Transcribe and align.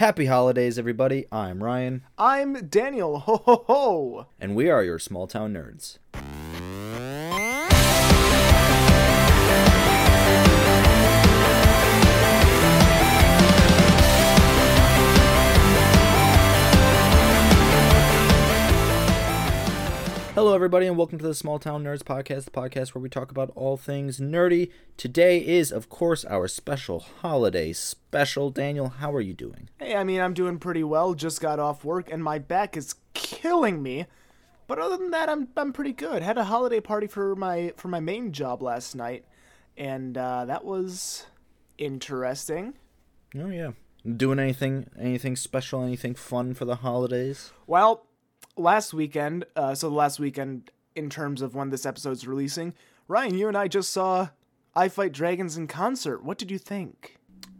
Happy 0.00 0.24
holidays, 0.24 0.78
everybody. 0.78 1.26
I'm 1.30 1.62
Ryan, 1.62 2.04
I'm 2.16 2.68
Daniel. 2.68 3.18
Ho 3.18 3.36
ho 3.44 3.64
ho. 3.66 4.26
and 4.40 4.56
we 4.56 4.70
are 4.70 4.82
your 4.82 4.98
small 4.98 5.26
town 5.26 5.52
nerds. 5.52 5.98
Hello, 20.40 20.54
everybody, 20.54 20.86
and 20.86 20.96
welcome 20.96 21.18
to 21.18 21.26
the 21.26 21.34
Small 21.34 21.58
Town 21.58 21.84
Nerds 21.84 22.02
Podcast, 22.02 22.46
the 22.46 22.50
podcast 22.50 22.94
where 22.94 23.02
we 23.02 23.10
talk 23.10 23.30
about 23.30 23.52
all 23.54 23.76
things 23.76 24.20
nerdy. 24.20 24.70
Today 24.96 25.46
is, 25.46 25.70
of 25.70 25.90
course, 25.90 26.24
our 26.24 26.48
special 26.48 27.00
holiday 27.00 27.74
special. 27.74 28.48
Daniel, 28.48 28.88
how 28.88 29.12
are 29.12 29.20
you 29.20 29.34
doing? 29.34 29.68
Hey, 29.78 29.94
I 29.94 30.02
mean, 30.02 30.18
I'm 30.18 30.32
doing 30.32 30.58
pretty 30.58 30.82
well. 30.82 31.12
Just 31.12 31.42
got 31.42 31.58
off 31.58 31.84
work 31.84 32.10
and 32.10 32.24
my 32.24 32.38
back 32.38 32.74
is 32.74 32.94
killing 33.12 33.82
me. 33.82 34.06
But 34.66 34.78
other 34.78 34.96
than 34.96 35.10
that, 35.10 35.28
I'm 35.28 35.48
I'm 35.58 35.74
pretty 35.74 35.92
good. 35.92 36.22
Had 36.22 36.38
a 36.38 36.44
holiday 36.44 36.80
party 36.80 37.06
for 37.06 37.36
my 37.36 37.74
for 37.76 37.88
my 37.88 38.00
main 38.00 38.32
job 38.32 38.62
last 38.62 38.94
night, 38.94 39.26
and 39.76 40.16
uh, 40.16 40.46
that 40.46 40.64
was 40.64 41.26
interesting. 41.76 42.72
Oh 43.38 43.50
yeah. 43.50 43.72
Doing 44.16 44.38
anything 44.38 44.88
anything 44.98 45.36
special, 45.36 45.82
anything 45.82 46.14
fun 46.14 46.54
for 46.54 46.64
the 46.64 46.76
holidays? 46.76 47.52
Well, 47.66 48.06
last 48.56 48.92
weekend, 48.94 49.44
uh, 49.56 49.74
so 49.74 49.88
the 49.88 49.94
last 49.94 50.18
weekend 50.18 50.70
in 50.94 51.10
terms 51.10 51.42
of 51.42 51.54
when 51.54 51.70
this 51.70 51.86
episode's 51.86 52.26
releasing, 52.26 52.74
Ryan, 53.08 53.36
you 53.36 53.48
and 53.48 53.56
I 53.56 53.68
just 53.68 53.92
saw 53.92 54.28
I 54.74 54.88
Fight 54.88 55.12
Dragons 55.12 55.56
in 55.56 55.66
concert. 55.66 56.22
What 56.22 56.38
did 56.38 56.50
you 56.50 56.58
think? 56.58 57.18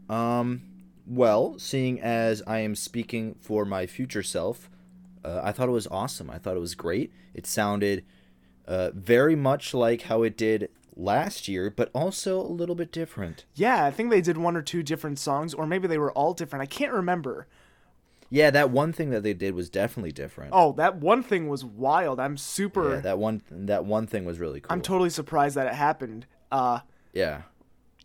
Um 0.09 0.63
well, 1.07 1.57
seeing 1.57 1.99
as 1.99 2.41
I 2.47 2.59
am 2.59 2.75
speaking 2.75 3.35
for 3.41 3.65
my 3.65 3.85
future 3.85 4.23
self, 4.23 4.69
uh, 5.25 5.41
I 5.43 5.51
thought 5.51 5.67
it 5.67 5.73
was 5.73 5.87
awesome. 5.87 6.29
I 6.29 6.37
thought 6.37 6.55
it 6.55 6.61
was 6.61 6.75
great. 6.75 7.11
It 7.33 7.45
sounded 7.45 8.05
uh, 8.67 8.91
very 8.93 9.35
much 9.35 9.73
like 9.73 10.03
how 10.03 10.23
it 10.23 10.37
did 10.37 10.69
last 10.95 11.47
year, 11.47 11.69
but 11.69 11.89
also 11.93 12.39
a 12.39 12.47
little 12.47 12.75
bit 12.75 12.91
different. 12.91 13.45
Yeah, 13.55 13.83
I 13.83 13.91
think 13.91 14.09
they 14.09 14.21
did 14.21 14.37
one 14.37 14.55
or 14.55 14.61
two 14.61 14.83
different 14.83 15.19
songs, 15.19 15.53
or 15.53 15.65
maybe 15.65 15.87
they 15.87 15.97
were 15.97 16.11
all 16.11 16.33
different. 16.33 16.63
I 16.63 16.67
can't 16.67 16.93
remember. 16.93 17.47
Yeah, 18.33 18.49
that 18.51 18.69
one 18.71 18.93
thing 18.93 19.09
that 19.09 19.23
they 19.23 19.33
did 19.33 19.53
was 19.55 19.69
definitely 19.69 20.13
different. 20.13 20.51
Oh, 20.55 20.71
that 20.73 20.95
one 20.95 21.21
thing 21.21 21.49
was 21.49 21.65
wild. 21.65 22.17
I'm 22.19 22.37
super. 22.37 22.95
yeah, 22.95 23.01
that 23.01 23.19
one 23.19 23.41
that 23.51 23.83
one 23.85 24.07
thing 24.07 24.23
was 24.25 24.39
really 24.39 24.61
cool. 24.61 24.71
I'm 24.71 24.81
totally 24.81 25.09
surprised 25.09 25.55
that 25.57 25.67
it 25.67 25.73
happened. 25.73 26.25
Uh, 26.51 26.79
yeah. 27.13 27.41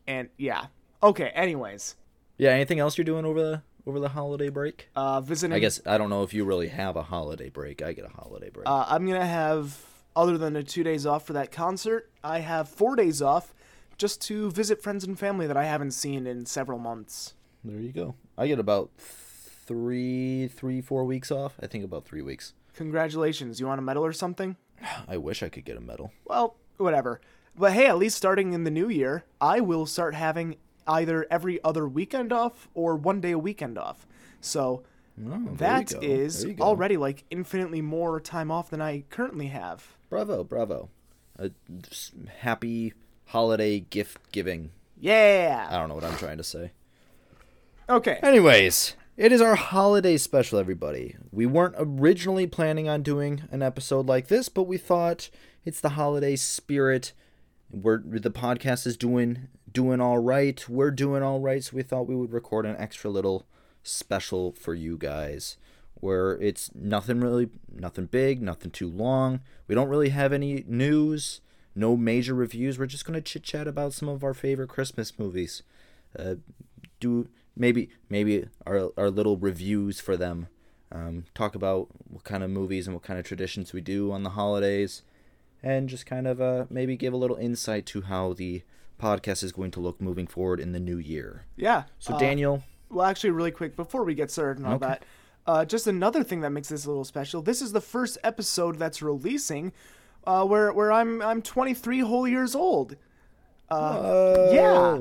and 0.06 0.28
yeah. 0.36 0.66
Okay. 1.02 1.28
Anyways, 1.34 1.94
Yeah, 2.38 2.50
anything 2.50 2.80
else 2.80 2.98
you're 2.98 3.04
doing 3.04 3.24
over 3.24 3.40
the 3.40 3.62
over 3.86 4.00
the 4.00 4.08
holiday 4.08 4.48
break? 4.48 4.88
uh, 4.96 5.20
visiting. 5.20 5.54
I 5.54 5.60
guess 5.60 5.80
I 5.86 5.96
don't 5.96 6.10
know 6.10 6.24
if 6.24 6.34
you 6.34 6.44
really 6.44 6.68
have 6.68 6.96
a 6.96 7.04
holiday 7.04 7.48
break. 7.48 7.80
I 7.82 7.92
get 7.92 8.04
a 8.04 8.08
holiday 8.08 8.50
break. 8.50 8.66
Uh, 8.68 8.84
I'm 8.88 9.06
gonna 9.06 9.24
have, 9.24 9.78
other 10.16 10.36
than 10.36 10.54
the 10.54 10.64
two 10.64 10.82
days 10.82 11.06
off 11.06 11.24
for 11.24 11.34
that 11.34 11.52
concert, 11.52 12.10
I 12.24 12.40
have 12.40 12.68
four 12.68 12.96
days 12.96 13.22
off, 13.22 13.54
just 13.96 14.20
to 14.22 14.50
visit 14.50 14.82
friends 14.82 15.04
and 15.04 15.16
family 15.16 15.46
that 15.46 15.56
I 15.56 15.64
haven't 15.66 15.92
seen 15.92 16.26
in 16.26 16.46
several 16.46 16.80
months. 16.80 17.34
There 17.64 17.78
you 17.78 17.92
go. 17.92 18.16
I 18.36 18.48
get 18.48 18.58
about 18.58 18.90
three, 19.66 20.48
three, 20.48 20.80
four 20.80 21.04
weeks 21.04 21.30
off. 21.30 21.54
I 21.62 21.66
think 21.66 21.84
about 21.84 22.04
three 22.04 22.22
weeks. 22.22 22.54
Congratulations. 22.74 23.60
You 23.60 23.66
want 23.66 23.78
a 23.78 23.82
medal 23.82 24.04
or 24.04 24.12
something? 24.12 24.56
I 25.08 25.16
wish 25.16 25.42
I 25.42 25.48
could 25.48 25.64
get 25.64 25.76
a 25.76 25.80
medal. 25.80 26.12
Well, 26.24 26.56
whatever. 26.76 27.20
But 27.58 27.72
hey, 27.72 27.86
at 27.86 27.98
least 27.98 28.16
starting 28.16 28.52
in 28.52 28.64
the 28.64 28.70
new 28.70 28.88
year, 28.88 29.24
I 29.40 29.60
will 29.60 29.86
start 29.86 30.14
having 30.14 30.56
either 30.86 31.26
every 31.30 31.62
other 31.64 31.88
weekend 31.88 32.32
off 32.32 32.68
or 32.74 32.94
one 32.96 33.20
day 33.20 33.32
a 33.32 33.38
weekend 33.38 33.76
off. 33.78 34.06
So 34.40 34.82
Oh, 35.26 35.48
that 35.54 35.94
is 36.04 36.40
There 36.42 36.50
you 36.50 36.56
go. 36.56 36.64
already 36.64 36.98
like 36.98 37.24
infinitely 37.30 37.80
more 37.80 38.20
time 38.20 38.50
off 38.50 38.68
than 38.68 38.82
I 38.82 39.04
currently 39.08 39.46
have. 39.46 39.96
bravo, 40.10 40.44
bravo. 40.44 40.90
A 41.38 41.50
happy 42.40 42.92
holiday 43.24 43.80
gift 43.80 44.18
giving. 44.32 44.72
Yeah. 45.00 45.68
I 45.70 45.78
don't 45.78 45.88
know 45.88 45.94
what 45.94 46.04
I'm 46.04 46.18
trying 46.18 46.36
to 46.36 46.44
say. 46.44 46.72
Okay. 47.88 48.18
Anyways, 48.22 48.94
it 49.16 49.32
is 49.32 49.40
our 49.40 49.54
holiday 49.54 50.18
special, 50.18 50.58
everybody. 50.58 51.16
We 51.32 51.46
weren't 51.46 51.74
originally 51.78 52.46
planning 52.46 52.88
on 52.88 53.02
doing 53.02 53.44
an 53.50 53.62
episode 53.62 54.06
like 54.06 54.28
this, 54.28 54.48
but 54.48 54.64
we 54.64 54.76
thought 54.76 55.30
it's 55.64 55.80
the 55.80 55.90
holiday 55.90 56.36
spirit. 56.36 57.12
We're 57.70 58.02
the 58.04 58.30
podcast 58.30 58.86
is 58.86 58.96
doing 58.96 59.48
doing 59.72 60.00
all 60.00 60.18
right. 60.18 60.68
We're 60.68 60.90
doing 60.90 61.22
all 61.22 61.40
right, 61.40 61.64
so 61.64 61.76
we 61.76 61.82
thought 61.82 62.06
we 62.06 62.14
would 62.14 62.32
record 62.32 62.66
an 62.66 62.76
extra 62.78 63.10
little 63.10 63.46
special 63.82 64.52
for 64.52 64.74
you 64.74 64.98
guys, 64.98 65.56
where 65.94 66.32
it's 66.32 66.74
nothing 66.74 67.20
really, 67.20 67.48
nothing 67.72 68.06
big, 68.06 68.42
nothing 68.42 68.70
too 68.70 68.88
long. 68.88 69.40
We 69.66 69.74
don't 69.74 69.88
really 69.88 70.10
have 70.10 70.32
any 70.32 70.62
news, 70.66 71.40
no 71.74 71.96
major 71.96 72.34
reviews. 72.34 72.78
We're 72.78 72.84
just 72.84 73.06
gonna 73.06 73.22
chit 73.22 73.44
chat 73.44 73.66
about 73.66 73.94
some 73.94 74.10
of 74.10 74.22
our 74.22 74.34
favorite 74.34 74.68
Christmas 74.68 75.18
movies. 75.18 75.62
Uh, 76.18 76.36
do 77.00 77.28
maybe 77.56 77.88
maybe 78.08 78.46
our 78.66 78.90
our 78.96 79.10
little 79.10 79.36
reviews 79.36 80.00
for 80.00 80.16
them. 80.16 80.48
Um, 80.92 81.24
talk 81.34 81.54
about 81.56 81.88
what 82.08 82.22
kind 82.24 82.44
of 82.44 82.50
movies 82.50 82.86
and 82.86 82.94
what 82.94 83.02
kind 83.02 83.18
of 83.18 83.24
traditions 83.26 83.72
we 83.72 83.80
do 83.80 84.12
on 84.12 84.22
the 84.22 84.30
holidays, 84.30 85.02
and 85.62 85.88
just 85.88 86.06
kind 86.06 86.26
of 86.28 86.40
uh, 86.40 86.66
maybe 86.70 86.96
give 86.96 87.12
a 87.12 87.16
little 87.16 87.36
insight 87.36 87.86
to 87.86 88.02
how 88.02 88.32
the 88.34 88.62
podcast 89.00 89.42
is 89.42 89.50
going 89.52 89.72
to 89.72 89.80
look 89.80 90.00
moving 90.00 90.26
forward 90.28 90.60
in 90.60 90.72
the 90.72 90.78
new 90.80 90.96
year. 90.96 91.44
Yeah. 91.56 91.84
So 91.98 92.14
uh, 92.14 92.18
Daniel, 92.18 92.62
Well, 92.88 93.04
actually, 93.06 93.30
really 93.30 93.50
quick 93.50 93.74
before 93.76 94.04
we 94.04 94.14
get 94.14 94.30
started 94.30 94.58
and 94.58 94.66
all 94.68 94.74
Okay. 94.74 94.86
that, 94.86 95.04
uh, 95.46 95.64
just 95.64 95.86
another 95.88 96.22
thing 96.22 96.40
that 96.42 96.50
makes 96.50 96.68
this 96.68 96.84
a 96.86 96.88
little 96.88 97.04
special. 97.04 97.42
This 97.42 97.60
is 97.60 97.72
the 97.72 97.80
first 97.80 98.16
episode 98.22 98.78
that's 98.78 99.02
releasing, 99.02 99.72
uh, 100.24 100.44
where 100.46 100.72
where 100.72 100.92
I'm 100.92 101.20
I'm 101.20 101.42
23 101.42 101.98
whole 102.00 102.28
years 102.28 102.54
old. 102.54 102.94
uh, 103.70 104.48
Yeah. 104.52 105.00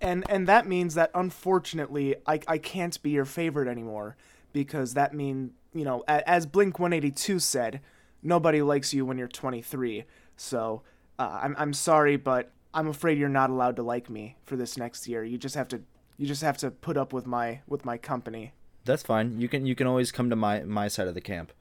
And 0.00 0.24
and 0.30 0.46
that 0.46 0.66
means 0.66 0.94
that 0.94 1.10
unfortunately 1.14 2.16
I 2.26 2.40
I 2.46 2.58
can't 2.58 3.00
be 3.02 3.10
your 3.10 3.24
favorite 3.24 3.68
anymore 3.68 4.16
because 4.52 4.94
that 4.94 5.14
mean 5.14 5.52
you 5.74 5.84
know 5.84 6.02
a- 6.08 6.28
as 6.28 6.46
Blink 6.46 6.78
182 6.78 7.38
said, 7.38 7.80
nobody 8.22 8.62
likes 8.62 8.92
you 8.94 9.04
when 9.04 9.18
you're 9.18 9.28
23. 9.28 10.04
So 10.36 10.82
uh, 11.18 11.40
I'm 11.42 11.54
I'm 11.58 11.72
sorry, 11.72 12.16
but 12.16 12.50
I'm 12.72 12.86
afraid 12.88 13.18
you're 13.18 13.28
not 13.28 13.50
allowed 13.50 13.76
to 13.76 13.82
like 13.82 14.08
me 14.08 14.36
for 14.44 14.56
this 14.56 14.76
next 14.78 15.06
year. 15.08 15.22
You 15.24 15.36
just 15.38 15.54
have 15.54 15.68
to 15.68 15.82
you 16.16 16.26
just 16.26 16.42
have 16.42 16.56
to 16.58 16.70
put 16.70 16.96
up 16.96 17.12
with 17.12 17.26
my 17.26 17.60
with 17.66 17.84
my 17.84 17.98
company. 17.98 18.52
that's 18.84 19.02
fine. 19.02 19.40
You 19.40 19.48
can 19.48 19.66
you 19.66 19.74
can 19.74 19.86
always 19.86 20.10
come 20.12 20.30
to 20.30 20.36
my 20.36 20.60
my 20.60 20.88
side 20.88 21.08
of 21.08 21.14
the 21.14 21.20
camp. 21.20 21.52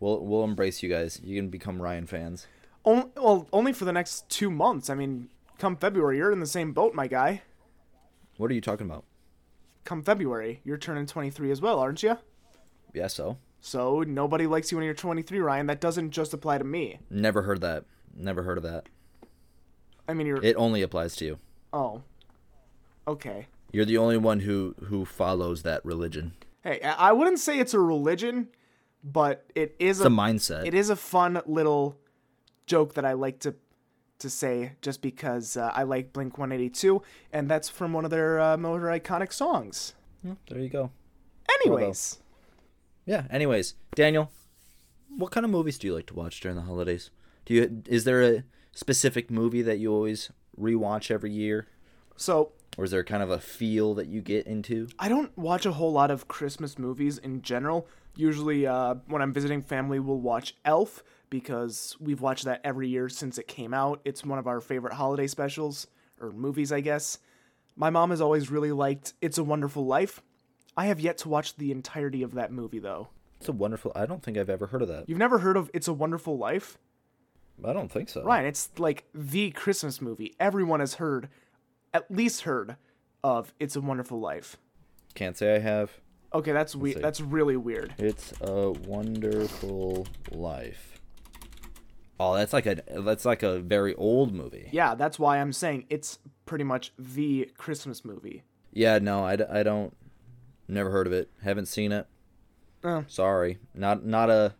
We'll 0.00 0.20
we'll 0.24 0.44
embrace 0.44 0.82
you 0.82 0.88
guys. 0.90 1.20
You 1.24 1.36
can 1.40 1.48
become 1.48 1.80
Ryan 1.80 2.06
fans. 2.06 2.46
On, 2.84 3.10
well, 3.16 3.48
only 3.52 3.72
for 3.72 3.84
the 3.84 3.92
next 3.92 4.28
two 4.28 4.50
months. 4.50 4.88
I 4.88 4.94
mean, 4.94 5.28
come 5.58 5.76
February, 5.76 6.18
you're 6.18 6.30
in 6.32 6.40
the 6.40 6.46
same 6.46 6.72
boat, 6.72 6.94
my 6.94 7.06
guy. 7.06 7.42
What 8.38 8.50
are 8.50 8.54
you 8.54 8.60
talking 8.62 8.86
about? 8.86 9.04
Come 9.84 10.02
February, 10.02 10.60
you're 10.64 10.78
turning 10.78 11.04
23 11.06 11.50
as 11.50 11.60
well, 11.60 11.78
aren't 11.78 12.02
you? 12.02 12.16
Yeah, 12.94 13.06
so 13.08 13.36
So 13.60 14.02
nobody 14.02 14.46
likes 14.46 14.70
you 14.72 14.78
when 14.78 14.84
you're 14.86 14.94
23, 14.94 15.38
Ryan. 15.40 15.66
That 15.66 15.80
doesn't 15.80 16.10
just 16.12 16.32
apply 16.32 16.58
to 16.58 16.64
me. 16.64 17.00
never 17.10 17.42
heard 17.42 17.60
that. 17.60 17.84
Never 18.16 18.42
heard 18.44 18.56
of 18.58 18.64
that. 18.64 18.88
I 20.08 20.14
mean, 20.14 20.26
you're. 20.26 20.42
It 20.42 20.56
only 20.56 20.80
applies 20.82 21.14
to 21.16 21.24
you. 21.26 21.38
oh. 21.72 22.02
Okay. 23.06 23.46
You're 23.72 23.84
the 23.86 23.96
only 23.98 24.16
one 24.18 24.40
who 24.40 24.74
who 24.84 25.04
follows 25.06 25.62
that 25.62 25.82
religion. 25.84 26.32
Hey, 26.62 26.80
I 26.82 27.12
wouldn't 27.12 27.38
say 27.38 27.58
it's 27.58 27.72
a 27.74 27.80
religion, 27.80 28.48
but 29.04 29.44
it 29.54 29.74
is 29.78 29.98
It's 30.00 30.04
a 30.04 30.08
a. 30.08 30.10
mindset. 30.10 30.66
It 30.66 30.74
is 30.74 30.90
a 30.90 30.96
fun 30.96 31.40
little 31.46 31.96
joke 32.66 32.94
that 32.94 33.04
I 33.06 33.12
like 33.14 33.38
to 33.40 33.54
to 34.18 34.30
say 34.30 34.72
just 34.82 35.02
because 35.02 35.56
uh, 35.56 35.70
I 35.74 35.82
like 35.84 36.12
Blink 36.12 36.38
182, 36.38 37.02
and 37.32 37.48
that's 37.50 37.68
from 37.68 37.92
one 37.92 38.04
of 38.04 38.10
their 38.10 38.40
uh, 38.40 38.56
more 38.56 38.80
iconic 38.80 39.32
songs. 39.32 39.94
Yeah, 40.24 40.34
there 40.48 40.58
you 40.58 40.68
go. 40.68 40.90
Anyways, 41.64 42.18
Yeah. 43.06 43.24
Anyways, 43.30 43.74
Daniel, 43.94 44.30
what 45.16 45.30
kind 45.30 45.44
of 45.44 45.50
movies 45.50 45.78
do 45.78 45.86
you 45.86 45.94
like 45.94 46.06
to 46.06 46.14
watch 46.14 46.40
during 46.40 46.56
the 46.56 46.62
holidays? 46.62 47.10
Do 47.46 47.54
you 47.54 47.82
is 47.86 48.04
there 48.04 48.22
a 48.22 48.44
specific 48.72 49.30
movie 49.30 49.62
that 49.62 49.78
you 49.78 49.92
always 49.92 50.30
rewatch 50.60 51.10
every 51.10 51.30
year, 51.32 51.68
so 52.16 52.52
or 52.76 52.84
is 52.84 52.90
there 52.90 53.02
kind 53.02 53.22
of 53.22 53.30
a 53.30 53.38
feel 53.40 53.94
that 53.94 54.06
you 54.08 54.20
get 54.20 54.46
into? 54.46 54.88
I 54.98 55.08
don't 55.08 55.36
watch 55.38 55.66
a 55.66 55.72
whole 55.72 55.92
lot 55.92 56.10
of 56.10 56.28
Christmas 56.28 56.78
movies 56.78 57.18
in 57.18 57.42
general. 57.42 57.88
Usually, 58.14 58.66
uh, 58.66 58.96
when 59.06 59.22
I'm 59.22 59.32
visiting 59.32 59.62
family, 59.62 59.98
we'll 59.98 60.20
watch 60.20 60.54
Elf 60.64 61.02
because 61.30 61.96
we've 62.00 62.20
watched 62.20 62.44
that 62.44 62.60
every 62.64 62.88
year 62.88 63.08
since 63.08 63.38
it 63.38 63.46
came 63.48 63.72
out. 63.74 64.00
It's 64.04 64.24
one 64.24 64.38
of 64.38 64.46
our 64.46 64.60
favorite 64.60 64.94
holiday 64.94 65.26
specials, 65.26 65.86
or 66.20 66.30
movies, 66.32 66.72
I 66.72 66.80
guess. 66.80 67.18
My 67.76 67.90
mom 67.90 68.10
has 68.10 68.20
always 68.20 68.50
really 68.50 68.72
liked 68.72 69.12
It's 69.20 69.38
a 69.38 69.44
Wonderful 69.44 69.86
Life. 69.86 70.22
I 70.76 70.86
have 70.86 71.00
yet 71.00 71.18
to 71.18 71.28
watch 71.28 71.56
the 71.56 71.70
entirety 71.72 72.22
of 72.22 72.34
that 72.34 72.52
movie, 72.52 72.78
though. 72.78 73.08
It's 73.40 73.48
a 73.48 73.52
wonderful. 73.52 73.92
I 73.94 74.06
don't 74.06 74.22
think 74.22 74.36
I've 74.36 74.50
ever 74.50 74.66
heard 74.66 74.82
of 74.82 74.88
that. 74.88 75.08
You've 75.08 75.18
never 75.18 75.38
heard 75.38 75.56
of 75.56 75.70
It's 75.72 75.86
a 75.88 75.92
Wonderful 75.92 76.38
Life? 76.38 76.76
I 77.64 77.72
don't 77.72 77.90
think 77.90 78.08
so. 78.08 78.22
Ryan, 78.22 78.46
it's 78.46 78.70
like 78.78 79.04
the 79.14 79.50
Christmas 79.52 80.00
movie. 80.00 80.34
Everyone 80.40 80.80
has 80.80 80.94
heard, 80.94 81.28
at 81.94 82.10
least 82.10 82.42
heard, 82.42 82.76
of 83.22 83.52
It's 83.60 83.76
a 83.76 83.80
Wonderful 83.80 84.18
Life. 84.20 84.56
Can't 85.14 85.36
say 85.36 85.54
I 85.56 85.58
have. 85.58 85.90
Okay, 86.34 86.52
that's 86.52 86.76
we- 86.76 86.94
that's 86.94 87.20
really 87.20 87.56
weird. 87.56 87.94
It's 87.98 88.32
a 88.40 88.70
Wonderful 88.72 90.06
Life. 90.30 90.97
Oh, 92.20 92.34
that's 92.34 92.52
like 92.52 92.66
a 92.66 92.76
that's 93.00 93.24
like 93.24 93.42
a 93.42 93.60
very 93.60 93.94
old 93.94 94.34
movie. 94.34 94.68
Yeah, 94.72 94.94
that's 94.94 95.18
why 95.18 95.38
I'm 95.38 95.52
saying 95.52 95.86
it's 95.88 96.18
pretty 96.46 96.64
much 96.64 96.92
the 96.98 97.50
Christmas 97.56 98.04
movie. 98.04 98.42
Yeah, 98.72 98.98
no, 98.98 99.24
I, 99.24 99.36
I 99.50 99.62
don't. 99.62 99.94
Never 100.66 100.90
heard 100.90 101.06
of 101.06 101.12
it. 101.12 101.30
Haven't 101.42 101.66
seen 101.66 101.92
it. 101.92 102.06
Oh. 102.84 103.04
Sorry, 103.08 103.58
not 103.74 104.04
not 104.04 104.30
a 104.30 104.54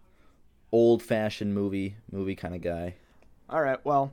old 0.73 1.03
fashioned 1.03 1.55
movie 1.55 1.97
movie 2.11 2.35
kind 2.35 2.55
of 2.55 2.61
guy. 2.61 2.95
All 3.51 3.63
right, 3.63 3.85
well, 3.85 4.13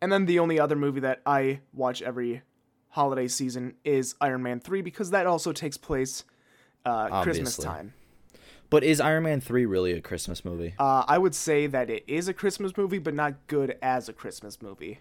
and 0.00 0.12
then 0.12 0.26
the 0.26 0.38
only 0.38 0.58
other 0.60 0.76
movie 0.76 1.00
that 1.00 1.22
I 1.24 1.60
watch 1.72 2.02
every 2.02 2.42
holiday 2.88 3.28
season 3.28 3.74
is 3.84 4.14
Iron 4.20 4.42
Man 4.42 4.60
3 4.60 4.82
because 4.82 5.10
that 5.10 5.26
also 5.26 5.52
takes 5.52 5.76
place 5.76 6.24
uh, 6.84 7.22
Christmas 7.22 7.56
time. 7.56 7.94
But 8.74 8.82
is 8.82 9.00
Iron 9.00 9.22
Man 9.22 9.40
three 9.40 9.66
really 9.66 9.92
a 9.92 10.00
Christmas 10.00 10.44
movie? 10.44 10.74
Uh, 10.80 11.04
I 11.06 11.16
would 11.16 11.36
say 11.36 11.68
that 11.68 11.88
it 11.88 12.02
is 12.08 12.26
a 12.26 12.34
Christmas 12.34 12.76
movie, 12.76 12.98
but 12.98 13.14
not 13.14 13.34
good 13.46 13.78
as 13.80 14.08
a 14.08 14.12
Christmas 14.12 14.60
movie. 14.60 14.98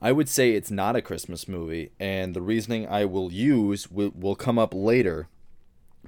I 0.00 0.10
would 0.10 0.28
say 0.28 0.54
it's 0.54 0.72
not 0.72 0.96
a 0.96 1.00
Christmas 1.00 1.46
movie, 1.46 1.92
and 2.00 2.34
the 2.34 2.42
reasoning 2.42 2.84
I 2.88 3.04
will 3.04 3.32
use 3.32 3.88
will, 3.88 4.10
will 4.12 4.34
come 4.34 4.58
up 4.58 4.74
later. 4.74 5.28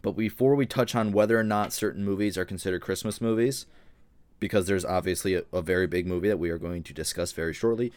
But 0.02 0.16
before 0.16 0.56
we 0.56 0.66
touch 0.66 0.96
on 0.96 1.12
whether 1.12 1.38
or 1.38 1.44
not 1.44 1.72
certain 1.72 2.05
movies 2.05 2.37
are 2.37 2.44
considered 2.44 2.82
Christmas 2.82 3.20
movies, 3.20 3.67
because 4.40 4.67
there's 4.67 4.84
obviously 4.84 5.37
a, 5.37 5.44
a 5.52 5.62
very 5.62 5.87
big 5.87 6.08
movie 6.08 6.26
that 6.26 6.40
we 6.40 6.50
are 6.50 6.58
going 6.58 6.82
to 6.82 6.93
discuss 6.93 7.31
very 7.31 7.55
shortly, 7.55 7.93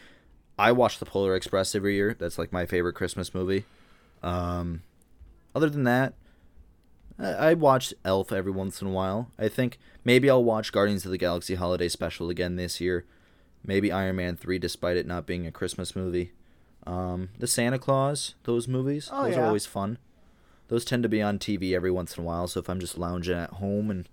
I 0.56 0.70
watch 0.70 1.00
The 1.00 1.06
Polar 1.06 1.34
Express 1.34 1.74
every 1.74 1.96
year. 1.96 2.14
That's 2.16 2.38
like 2.38 2.52
my 2.52 2.66
favorite 2.66 2.94
Christmas 2.94 3.34
movie. 3.34 3.64
Um, 4.22 4.82
other 5.56 5.68
than 5.68 5.82
that, 5.82 6.14
I, 7.18 7.26
I 7.50 7.54
watch 7.54 7.92
Elf 8.04 8.32
every 8.32 8.52
once 8.52 8.80
in 8.82 8.88
a 8.88 8.92
while. 8.92 9.30
I 9.38 9.48
think 9.48 9.78
maybe 10.04 10.28
I'll 10.30 10.44
watch 10.44 10.72
Guardians 10.72 11.04
of 11.04 11.10
the 11.10 11.18
Galaxy 11.18 11.54
Holiday 11.56 11.88
Special 11.88 12.30
again 12.30 12.56
this 12.56 12.80
year 12.80 13.04
maybe 13.64 13.90
Iron 13.92 14.16
Man 14.16 14.36
3 14.36 14.58
despite 14.58 14.96
it 14.96 15.06
not 15.06 15.26
being 15.26 15.46
a 15.46 15.50
Christmas 15.52 15.94
movie. 15.96 16.32
Um, 16.86 17.30
the 17.38 17.46
Santa 17.46 17.78
Claus, 17.78 18.34
those 18.44 18.68
movies, 18.68 19.10
Oh, 19.12 19.24
those 19.24 19.34
yeah. 19.34 19.42
are 19.42 19.46
always 19.46 19.66
fun. 19.66 19.98
Those 20.68 20.84
tend 20.84 21.02
to 21.02 21.08
be 21.08 21.20
on 21.20 21.38
TV 21.38 21.72
every 21.74 21.90
once 21.90 22.16
in 22.16 22.22
a 22.22 22.26
while, 22.26 22.46
so 22.46 22.60
if 22.60 22.70
I'm 22.70 22.80
just 22.80 22.96
lounging 22.98 23.36
at 23.36 23.50
home 23.54 23.90
and 23.90 24.08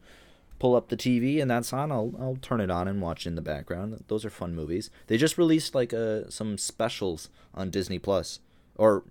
pull 0.57 0.75
up 0.75 0.89
the 0.89 0.97
TV 0.97 1.41
and 1.41 1.49
that's 1.49 1.71
on, 1.71 1.91
I'll 1.91 2.13
I'll 2.19 2.37
turn 2.41 2.59
it 2.59 2.71
on 2.71 2.87
and 2.87 3.01
watch 3.01 3.25
it 3.25 3.29
in 3.29 3.35
the 3.35 3.41
background. 3.41 4.03
Those 4.07 4.25
are 4.25 4.29
fun 4.29 4.55
movies. 4.55 4.89
They 5.07 5.17
just 5.17 5.37
released 5.37 5.75
like 5.75 5.93
uh, 5.93 6.29
some 6.29 6.57
specials 6.57 7.29
on 7.53 7.69
Disney 7.69 7.99
Plus 7.99 8.39
or 8.75 9.03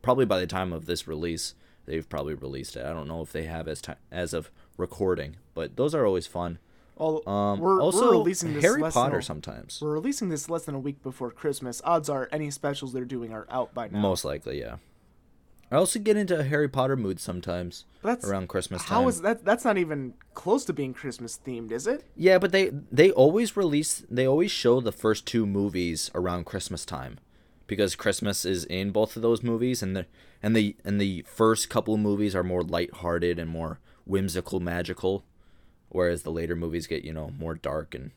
probably 0.00 0.24
by 0.26 0.38
the 0.38 0.46
time 0.46 0.72
of 0.72 0.86
this 0.86 1.08
release, 1.08 1.54
they've 1.90 2.08
probably 2.08 2.34
released 2.34 2.76
it. 2.76 2.86
I 2.86 2.90
don't 2.92 3.08
know 3.08 3.20
if 3.20 3.32
they 3.32 3.44
have 3.44 3.66
as 3.66 3.82
ti 3.82 3.92
as 4.10 4.32
of 4.32 4.50
recording, 4.76 5.36
but 5.54 5.76
those 5.76 5.94
are 5.94 6.06
always 6.06 6.26
fun. 6.26 6.58
Um, 6.98 7.60
we're, 7.60 7.80
also, 7.80 8.06
we're 8.06 8.12
releasing 8.12 8.52
this 8.52 8.62
Harry 8.62 8.82
Potter 8.90 9.18
a- 9.18 9.22
sometimes. 9.22 9.78
We're 9.80 9.92
releasing 9.92 10.28
this 10.28 10.50
less 10.50 10.66
than 10.66 10.74
a 10.74 10.78
week 10.78 11.02
before 11.02 11.30
Christmas. 11.30 11.80
Odds 11.82 12.10
are 12.10 12.28
any 12.30 12.50
specials 12.50 12.92
they're 12.92 13.06
doing 13.06 13.32
are 13.32 13.46
out 13.50 13.72
by 13.72 13.88
now. 13.88 14.00
Most 14.00 14.22
likely, 14.24 14.60
yeah. 14.60 14.76
I 15.72 15.76
also 15.76 15.98
get 15.98 16.16
into 16.16 16.38
a 16.38 16.42
Harry 16.42 16.68
Potter 16.68 16.96
mood 16.96 17.20
sometimes 17.20 17.84
That's 18.02 18.28
around 18.28 18.48
Christmas 18.48 18.82
time. 18.82 19.02
How 19.02 19.08
is 19.08 19.22
that? 19.22 19.44
That's 19.44 19.64
not 19.64 19.78
even 19.78 20.14
close 20.34 20.64
to 20.66 20.72
being 20.72 20.92
Christmas 20.92 21.38
themed, 21.44 21.70
is 21.70 21.86
it? 21.86 22.04
Yeah, 22.16 22.38
but 22.38 22.52
they 22.52 22.70
they 22.90 23.10
always 23.12 23.56
release 23.56 24.04
they 24.10 24.26
always 24.26 24.50
show 24.50 24.80
the 24.80 24.92
first 24.92 25.26
two 25.26 25.46
movies 25.46 26.10
around 26.14 26.44
Christmas 26.44 26.84
time. 26.84 27.18
Because 27.70 27.94
Christmas 27.94 28.44
is 28.44 28.64
in 28.64 28.90
both 28.90 29.14
of 29.14 29.22
those 29.22 29.44
movies 29.44 29.80
and 29.80 29.94
the 29.94 30.06
and 30.42 30.56
the 30.56 30.74
and 30.84 31.00
the 31.00 31.22
first 31.22 31.70
couple 31.70 31.94
of 31.94 32.00
movies 32.00 32.34
are 32.34 32.42
more 32.42 32.64
lighthearted 32.64 33.38
and 33.38 33.48
more 33.48 33.78
whimsical, 34.04 34.58
magical, 34.58 35.24
whereas 35.88 36.24
the 36.24 36.32
later 36.32 36.56
movies 36.56 36.88
get, 36.88 37.04
you 37.04 37.12
know, 37.12 37.30
more 37.38 37.54
dark 37.54 37.94
and 37.94 38.10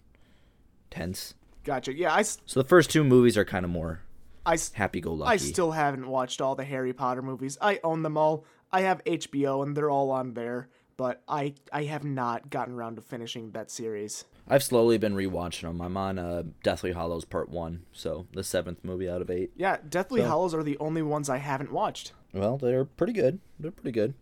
tense. 0.89 1.35
Gotcha. 1.63 1.93
Yeah, 1.93 2.15
I, 2.15 2.23
So 2.23 2.41
the 2.47 2.63
first 2.63 2.89
two 2.89 3.03
movies 3.03 3.37
are 3.37 3.45
kind 3.45 3.63
of 3.63 3.69
more 3.69 4.01
I, 4.43 4.57
happy 4.73 5.01
go 5.01 5.13
lucky. 5.13 5.33
I 5.33 5.37
still 5.37 5.69
haven't 5.69 6.07
watched 6.07 6.41
all 6.41 6.55
the 6.55 6.63
Harry 6.63 6.91
Potter 6.91 7.21
movies. 7.21 7.55
I 7.61 7.79
own 7.83 8.01
them 8.01 8.17
all. 8.17 8.45
I 8.71 8.81
have 8.81 9.03
HBO 9.03 9.61
and 9.61 9.77
they're 9.77 9.91
all 9.91 10.09
on 10.09 10.33
there, 10.33 10.67
but 11.03 11.21
I 11.27 11.53
I 11.73 11.83
have 11.83 12.05
not 12.05 12.49
gotten 12.49 12.75
around 12.75 12.95
to 12.95 13.01
finishing 13.01 13.51
that 13.51 13.69
series. 13.69 14.23
I've 14.47 14.63
slowly 14.63 14.97
been 14.97 15.13
rewatching 15.15 15.63
them. 15.63 15.81
I'm 15.81 15.97
on 15.97 16.17
uh, 16.17 16.43
Deathly 16.63 16.93
Hallows 16.93 17.25
Part 17.25 17.49
One, 17.49 17.83
so 17.91 18.25
the 18.31 18.41
seventh 18.41 18.85
movie 18.85 19.09
out 19.09 19.21
of 19.21 19.29
eight. 19.29 19.51
Yeah, 19.57 19.79
Deathly 19.89 20.21
So- 20.21 20.27
Hallows 20.27 20.53
are 20.53 20.63
the 20.63 20.77
only 20.77 21.01
ones 21.01 21.27
I 21.29 21.39
haven't 21.39 21.73
watched. 21.73 22.13
Well, 22.33 22.57
they're 22.57 22.85
pretty 22.85 23.11
good. 23.11 23.39
They're 23.59 23.71
pretty 23.71 23.91
good. 23.91 24.13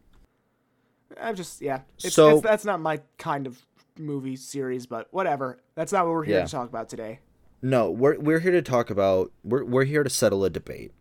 I'm 1.22 1.36
just 1.36 1.62
yeah. 1.62 1.82
It's, 2.04 2.16
So- 2.16 2.38
it's, 2.38 2.42
that's 2.42 2.66
not 2.66 2.80
my 2.80 3.02
kind 3.20 3.46
of 3.46 3.62
movie 4.00 4.36
series, 4.36 4.88
but 4.88 5.08
whatever. 5.12 5.60
That's 5.76 5.92
not 5.92 6.06
what 6.06 6.14
we're 6.14 6.24
here 6.24 6.40
Yeah. 6.40 6.46
to 6.46 6.52
talk 6.52 6.68
about 6.68 6.90
today. 6.90 7.20
No, 7.62 7.92
we're 7.92 8.18
we're 8.20 8.40
here 8.40 8.54
to 8.54 8.64
talk 8.64 8.90
about 8.90 9.32
we're 9.44 9.64
we're 9.64 9.84
here 9.86 10.02
to 10.04 10.10
settle 10.10 10.44
a 10.44 10.50
debate, 10.50 10.94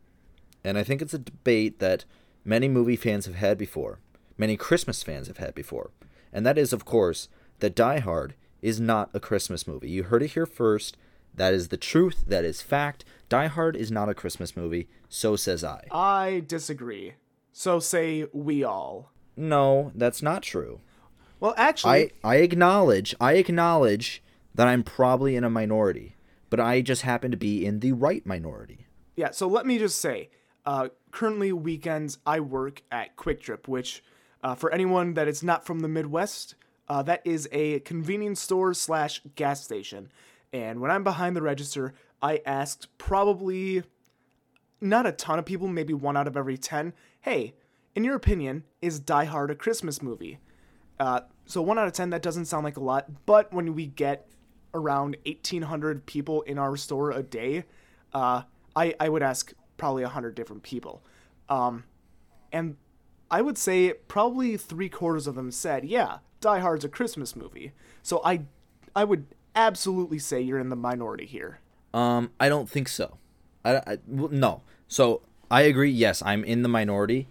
and 0.62 0.76
I 0.76 0.82
think 0.84 1.00
it's 1.00 1.14
a 1.14 1.18
debate 1.18 1.78
that 1.78 2.04
many 2.44 2.68
movie 2.68 2.96
fans 2.96 3.24
have 3.24 3.36
had 3.36 3.56
before, 3.56 3.98
many 4.40 4.56
Christmas 4.56 5.02
fans 5.02 5.28
have 5.28 5.36
had 5.36 5.54
before, 5.54 5.90
and 6.32 6.44
that 6.44 6.58
is, 6.58 6.72
of 6.72 6.84
course, 6.84 7.28
that 7.60 7.76
Die 7.76 7.98
Hard 8.00 8.34
is 8.62 8.80
not 8.80 9.10
a 9.14 9.20
Christmas 9.20 9.68
movie. 9.68 9.90
You 9.90 10.04
heard 10.04 10.22
it 10.22 10.32
here 10.32 10.46
first. 10.46 10.96
That 11.34 11.54
is 11.54 11.68
the 11.68 11.76
truth. 11.76 12.24
That 12.26 12.44
is 12.44 12.60
fact. 12.62 13.04
Die 13.28 13.46
Hard 13.46 13.76
is 13.76 13.90
not 13.90 14.08
a 14.08 14.14
Christmas 14.14 14.56
movie. 14.56 14.88
So 15.08 15.36
says 15.36 15.62
I. 15.62 15.84
I 15.92 16.42
disagree. 16.46 17.14
So 17.52 17.78
say 17.78 18.26
we 18.32 18.64
all. 18.64 19.12
No, 19.36 19.92
that's 19.94 20.22
not 20.22 20.42
true. 20.42 20.80
Well, 21.38 21.54
actually, 21.56 22.12
I 22.24 22.32
I 22.32 22.36
acknowledge 22.36 23.14
I 23.20 23.34
acknowledge 23.34 24.22
that 24.54 24.68
I'm 24.68 24.82
probably 24.82 25.36
in 25.36 25.44
a 25.44 25.50
minority, 25.50 26.16
but 26.50 26.60
I 26.60 26.80
just 26.80 27.02
happen 27.02 27.30
to 27.30 27.36
be 27.36 27.64
in 27.64 27.80
the 27.80 27.92
right 27.92 28.26
minority. 28.26 28.86
Yeah, 29.16 29.30
so 29.30 29.46
let 29.46 29.66
me 29.66 29.78
just 29.78 30.00
say, 30.00 30.30
uh, 30.66 30.88
currently 31.10 31.52
weekends 31.52 32.18
I 32.26 32.40
work 32.40 32.82
at 32.90 33.16
QuikTrip, 33.16 33.68
which, 33.68 34.02
uh, 34.42 34.54
for 34.54 34.72
anyone 34.72 35.14
that 35.14 35.28
is 35.28 35.42
not 35.42 35.64
from 35.64 35.80
the 35.80 35.88
Midwest, 35.88 36.54
uh, 36.88 37.02
that 37.02 37.22
is 37.24 37.48
a 37.52 37.80
convenience 37.80 38.40
store 38.40 38.74
slash 38.74 39.22
gas 39.36 39.62
station. 39.62 40.10
And 40.52 40.80
when 40.80 40.90
I'm 40.90 41.04
behind 41.04 41.36
the 41.36 41.42
register, 41.42 41.94
I 42.20 42.40
asked 42.44 42.88
probably 42.98 43.84
not 44.80 45.06
a 45.06 45.12
ton 45.12 45.38
of 45.38 45.44
people, 45.44 45.68
maybe 45.68 45.94
one 45.94 46.16
out 46.16 46.26
of 46.26 46.36
every 46.36 46.58
ten, 46.58 46.92
hey, 47.20 47.54
in 47.94 48.04
your 48.04 48.16
opinion, 48.16 48.64
is 48.80 48.98
Die 48.98 49.24
Hard 49.24 49.50
a 49.50 49.54
Christmas 49.54 50.02
movie? 50.02 50.38
Uh, 50.98 51.20
so 51.46 51.62
one 51.62 51.78
out 51.78 51.86
of 51.86 51.92
ten, 51.92 52.10
that 52.10 52.22
doesn't 52.22 52.46
sound 52.46 52.64
like 52.64 52.76
a 52.76 52.82
lot, 52.82 53.26
but 53.26 53.52
when 53.52 53.74
we 53.74 53.86
get 53.86 54.26
around 54.74 55.16
1,800 55.26 56.06
people 56.06 56.42
in 56.42 56.58
our 56.58 56.76
store 56.76 57.10
a 57.10 57.22
day, 57.22 57.64
uh, 58.12 58.42
I, 58.76 58.94
I 59.00 59.08
would 59.08 59.22
ask 59.22 59.52
probably 59.76 60.02
100 60.02 60.34
different 60.34 60.62
people. 60.62 61.02
Um, 61.48 61.84
and 62.52 62.76
I 63.30 63.42
would 63.42 63.56
say 63.56 63.92
probably 64.08 64.56
three 64.56 64.88
quarters 64.88 65.26
of 65.26 65.34
them 65.34 65.50
said, 65.50 65.84
yeah, 65.84 66.18
Die 66.40 66.58
Hard's 66.58 66.84
a 66.84 66.88
Christmas 66.88 67.36
movie. 67.36 67.72
So 68.02 68.20
I, 68.24 68.42
I 68.94 69.04
would 69.04 69.26
absolutely 69.54 70.18
say 70.18 70.40
you're 70.40 70.58
in 70.58 70.68
the 70.68 70.76
minority 70.76 71.26
here. 71.26 71.60
Um, 71.92 72.30
I 72.40 72.48
don't 72.48 72.68
think 72.68 72.88
so. 72.88 73.18
I, 73.64 73.76
I 73.76 73.98
well, 74.06 74.28
no. 74.30 74.62
So 74.88 75.22
I 75.50 75.62
agree. 75.62 75.90
Yes, 75.90 76.22
I'm 76.24 76.44
in 76.44 76.62
the 76.62 76.68
minority, 76.68 77.28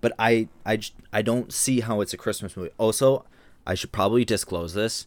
but 0.00 0.12
I, 0.18 0.48
I, 0.64 0.80
I 1.12 1.22
don't 1.22 1.52
see 1.52 1.80
how 1.80 2.00
it's 2.00 2.12
a 2.12 2.18
Christmas 2.18 2.56
movie. 2.56 2.70
Also, 2.78 3.24
I 3.66 3.74
should 3.74 3.92
probably 3.92 4.24
disclose 4.24 4.74
this. 4.74 5.06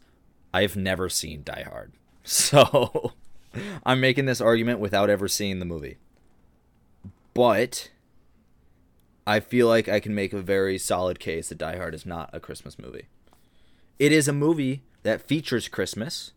I've 0.53 0.75
never 0.75 1.09
seen 1.09 1.41
Die 1.43 1.65
Hard, 1.69 1.91
so 2.23 3.13
I'm 3.85 3.99
making 3.99 4.25
this 4.25 4.41
argument 4.41 4.79
without 4.79 5.09
ever 5.09 5.27
seeing 5.27 5.59
the 5.59 5.65
movie. 5.65 5.97
But 7.33 7.91
I 9.27 9.39
feel 9.39 9.67
like 9.67 9.89
I 9.89 9.99
can 9.99 10.13
make 10.13 10.33
a 10.33 10.41
very 10.41 10.77
solid 10.77 11.19
case 11.19 11.49
that 11.49 11.57
Die 11.57 11.77
Hard 11.77 11.95
is 11.95 12.05
not 12.05 12.29
a 12.31 12.39
Christmas 12.39 12.77
movie. 12.77 13.07
It 13.97 14.11
is 14.11 14.27
a 14.27 14.33
movie 14.33 14.83
that 15.03 15.27
features 15.27 15.67
Christmas. 15.67 16.33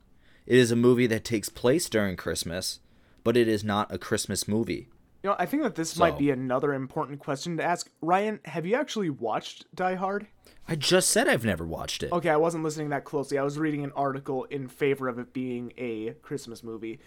It 0.47 0.57
is 0.57 0.71
a 0.71 0.77
movie 0.77 1.07
that 1.09 1.25
takes 1.25 1.51
place 1.51 1.91
during 1.91 2.17
Christmas, 2.17 2.81
but 3.25 3.37
it 3.37 3.49
is 3.49 3.63
not 3.63 3.93
a 3.93 3.99
Christmas 3.99 4.49
movie. 4.49 4.89
You 5.23 5.31
know, 5.31 5.37
I 5.39 5.47
think 5.47 5.65
that 5.65 5.75
this 5.75 5.99
might 5.99 6.17
be 6.17 6.31
another 6.31 6.73
important 6.73 7.19
question 7.19 7.57
to 7.57 7.65
ask. 7.65 7.91
Ryan, 8.01 8.41
have 8.45 8.65
you 8.65 8.77
actually 8.77 9.11
watched 9.11 9.67
Die 9.75 9.95
Hard? 9.97 10.29
I 10.67 10.77
just 10.77 11.11
said 11.11 11.29
I've 11.29 11.45
never 11.45 11.67
watched 11.67 12.03
it. 12.03 12.13
Okay, 12.13 12.31
I 12.31 12.37
wasn't 12.37 12.63
listening 12.63 12.91
that 12.91 13.05
closely. 13.05 13.37
I 13.37 13.43
was 13.43 13.59
reading 13.59 13.85
an 13.85 13.93
article 13.97 14.45
in 14.45 14.69
favor 14.69 15.09
of 15.09 15.19
it 15.19 15.33
being 15.33 15.73
a 15.77 16.15
Christmas 16.23 16.63
movie. 16.63 17.01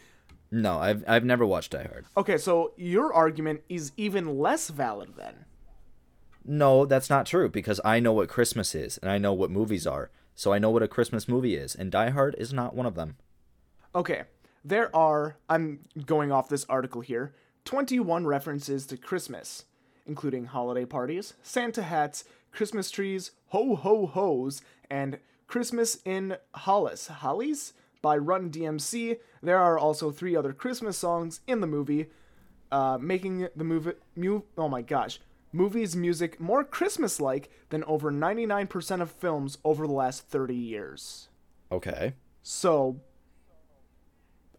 No, 0.51 0.77
I've 0.77 1.03
I've 1.07 1.23
never 1.23 1.45
watched 1.45 1.71
Die 1.71 1.87
Hard. 1.89 2.05
Okay, 2.17 2.37
so 2.37 2.73
your 2.75 3.13
argument 3.13 3.61
is 3.69 3.93
even 3.97 4.37
less 4.37 4.69
valid 4.69 5.13
then. 5.15 5.45
No, 6.45 6.85
that's 6.85 7.09
not 7.09 7.25
true 7.25 7.49
because 7.49 7.79
I 7.85 7.99
know 7.99 8.13
what 8.13 8.29
Christmas 8.29 8.73
is 8.75 8.97
and 8.97 9.11
I 9.11 9.17
know 9.17 9.33
what 9.33 9.51
movies 9.51 9.85
are. 9.85 10.09
So 10.35 10.53
I 10.53 10.59
know 10.59 10.69
what 10.71 10.81
a 10.83 10.87
Christmas 10.87 11.27
movie 11.27 11.55
is, 11.55 11.75
and 11.75 11.91
Die 11.91 12.09
Hard 12.09 12.35
is 12.37 12.51
not 12.53 12.73
one 12.75 12.85
of 12.85 12.95
them. 12.95 13.17
Okay, 13.93 14.23
there 14.63 14.95
are, 14.95 15.35
I'm 15.49 15.81
going 16.05 16.31
off 16.31 16.49
this 16.49 16.65
article 16.69 17.01
here, 17.01 17.33
21 17.65 18.25
references 18.25 18.85
to 18.87 18.97
Christmas. 18.97 19.65
including 20.07 20.45
holiday 20.45 20.83
parties, 20.83 21.35
Santa 21.43 21.83
hats, 21.83 22.23
Christmas 22.51 22.89
trees, 22.89 23.31
ho 23.49 23.75
ho 23.75 24.07
ho's, 24.07 24.61
and 24.89 25.19
Christmas 25.47 25.99
in 26.05 26.37
Hollis. 26.55 27.07
Hollies? 27.07 27.73
By 28.01 28.17
Run 28.17 28.49
DMC. 28.49 29.19
There 29.43 29.59
are 29.59 29.77
also 29.77 30.09
three 30.09 30.35
other 30.35 30.53
Christmas 30.53 30.97
songs 30.97 31.41
in 31.45 31.61
the 31.61 31.67
movie, 31.67 32.07
uh, 32.71 32.97
making 32.99 33.47
the 33.55 33.63
movie. 33.63 33.91
Mu- 34.15 34.41
oh 34.57 34.67
my 34.67 34.81
gosh. 34.81 35.19
Movie's 35.53 35.95
music 35.95 36.39
more 36.39 36.63
Christmas 36.63 37.19
like 37.19 37.49
than 37.69 37.83
over 37.85 38.11
99% 38.11 39.01
of 39.01 39.11
films 39.11 39.57
over 39.63 39.85
the 39.85 39.93
last 39.93 40.27
30 40.27 40.55
years. 40.55 41.29
Okay. 41.71 42.13
So, 42.43 43.01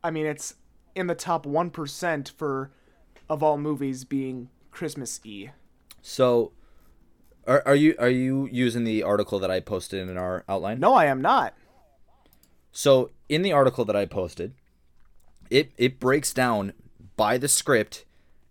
I 0.05 0.11
mean, 0.11 0.27
it's 0.27 0.55
in 0.95 1.07
the 1.07 1.15
top 1.15 1.47
1% 1.47 2.31
for 2.31 2.71
of 3.29 3.43
all 3.43 3.57
movies 3.57 4.05
being 4.05 4.51
Christmas 4.71 5.21
E. 5.25 5.49
So, 6.03 6.53
are, 7.47 7.63
are 7.67 7.75
you 7.75 7.95
are 7.99 8.09
you 8.09 8.49
using 8.53 8.85
the 8.85 9.03
article 9.03 9.39
that 9.41 9.51
I 9.51 9.61
posted 9.61 10.09
in 10.09 10.17
our 10.17 10.45
outline? 10.49 10.79
No, 10.79 10.95
I 10.95 11.07
am 11.07 11.21
not. 11.21 11.55
So 12.71 13.11
in 13.29 13.43
the 13.43 13.53
article 13.53 13.85
that 13.85 13.97
I 13.97 14.07
posted, 14.07 14.55
it 15.51 15.73
it 15.77 15.99
breaks 15.99 16.33
down 16.33 16.73
by 17.17 17.39
the 17.39 17.49
script 17.49 18.05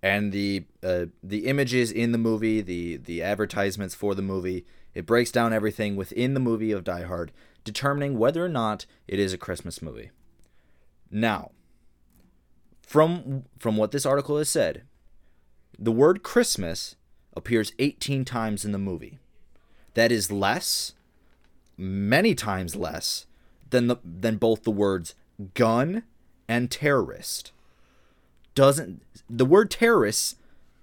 and 0.04 0.32
the 0.32 0.66
uh, 0.84 1.06
the 1.22 1.46
images 1.46 1.92
in 1.92 2.12
the 2.12 2.18
movie, 2.18 2.62
the 2.62 2.98
the 2.98 3.22
advertisements 3.22 3.96
for 3.96 4.16
the 4.16 4.22
movie. 4.22 4.66
It 4.94 5.06
breaks 5.06 5.32
down 5.32 5.54
everything 5.54 5.96
within 5.96 6.34
the 6.34 6.40
movie 6.40 6.72
of 6.72 6.84
Die 6.84 7.04
Hard, 7.04 7.32
determining 7.64 8.18
whether 8.18 8.44
or 8.44 8.50
not 8.50 8.86
it 9.08 9.20
is 9.20 9.32
a 9.32 9.38
Christmas 9.38 9.82
movie. 9.82 10.12
Now, 11.10 11.52
from 12.82 13.44
from 13.58 13.78
what 13.78 13.92
this 13.92 14.06
article 14.06 14.38
has 14.38 14.50
said, 14.50 14.84
the 15.78 15.92
word 15.92 16.24
Christmas 16.24 16.96
appears 17.36 17.74
18 17.80 18.26
times 18.26 18.66
in 18.66 18.72
the 18.72 18.78
movie. 18.78 19.20
That 19.94 20.12
is 20.12 20.32
less, 20.32 20.94
many 21.78 22.36
times 22.36 22.76
less 22.76 23.26
than 23.70 23.88
the 23.88 23.98
than 24.04 24.38
both 24.38 24.64
the 24.64 24.72
words 24.72 25.16
gun 25.54 26.04
and 26.48 26.70
terrorist. 26.70 27.52
Doesn't 28.56 29.02
the 29.30 29.46
word 29.46 29.72
terrorists 29.72 30.36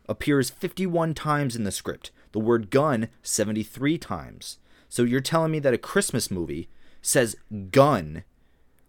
appears 0.09 0.51
51 0.51 1.15
times 1.15 1.55
in 1.55 1.65
the 1.65 1.73
script. 1.73 2.11
The 2.33 2.41
word 2.41 2.71
gun 2.71 3.09
73 3.23 3.99
times. 3.99 4.59
So 4.89 5.03
you're 5.03 5.21
telling 5.21 5.53
me 5.53 5.59
that 5.61 5.75
a 5.75 5.79
Christmas 5.79 6.31
movie 6.31 6.69
says 7.03 7.37
gun 7.71 8.25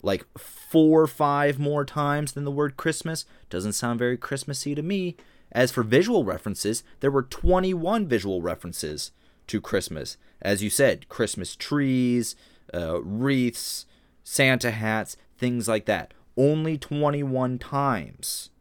like 0.02 0.26
four 0.38 1.02
or 1.02 1.08
five 1.08 1.60
more 1.60 1.84
times 1.84 2.32
than 2.32 2.46
the 2.46 2.52
word 2.52 2.78
Christmas? 2.78 3.26
Doesn't 3.50 3.74
sound 3.74 4.00
very 4.00 4.18
Christmassy 4.18 4.76
to 4.76 4.82
me. 4.82 5.18
As 5.52 5.72
for 5.72 5.84
visual 5.84 6.24
references, 6.24 6.84
there 7.00 7.12
were 7.12 7.24
21 7.24 8.08
visual 8.08 8.42
references 8.42 9.12
to 9.48 9.60
Christmas. 9.60 10.18
As 10.42 10.64
you 10.64 10.70
said, 10.70 11.10
Christmas 11.10 11.56
trees, 11.56 12.36
uh, 12.74 13.02
wreaths, 13.02 13.86
Santa 14.24 14.72
hats, 14.72 15.18
things 15.38 15.68
like 15.68 15.86
that. 15.86 16.14
Only 16.38 16.78
21 16.78 17.58
times. 17.58 18.52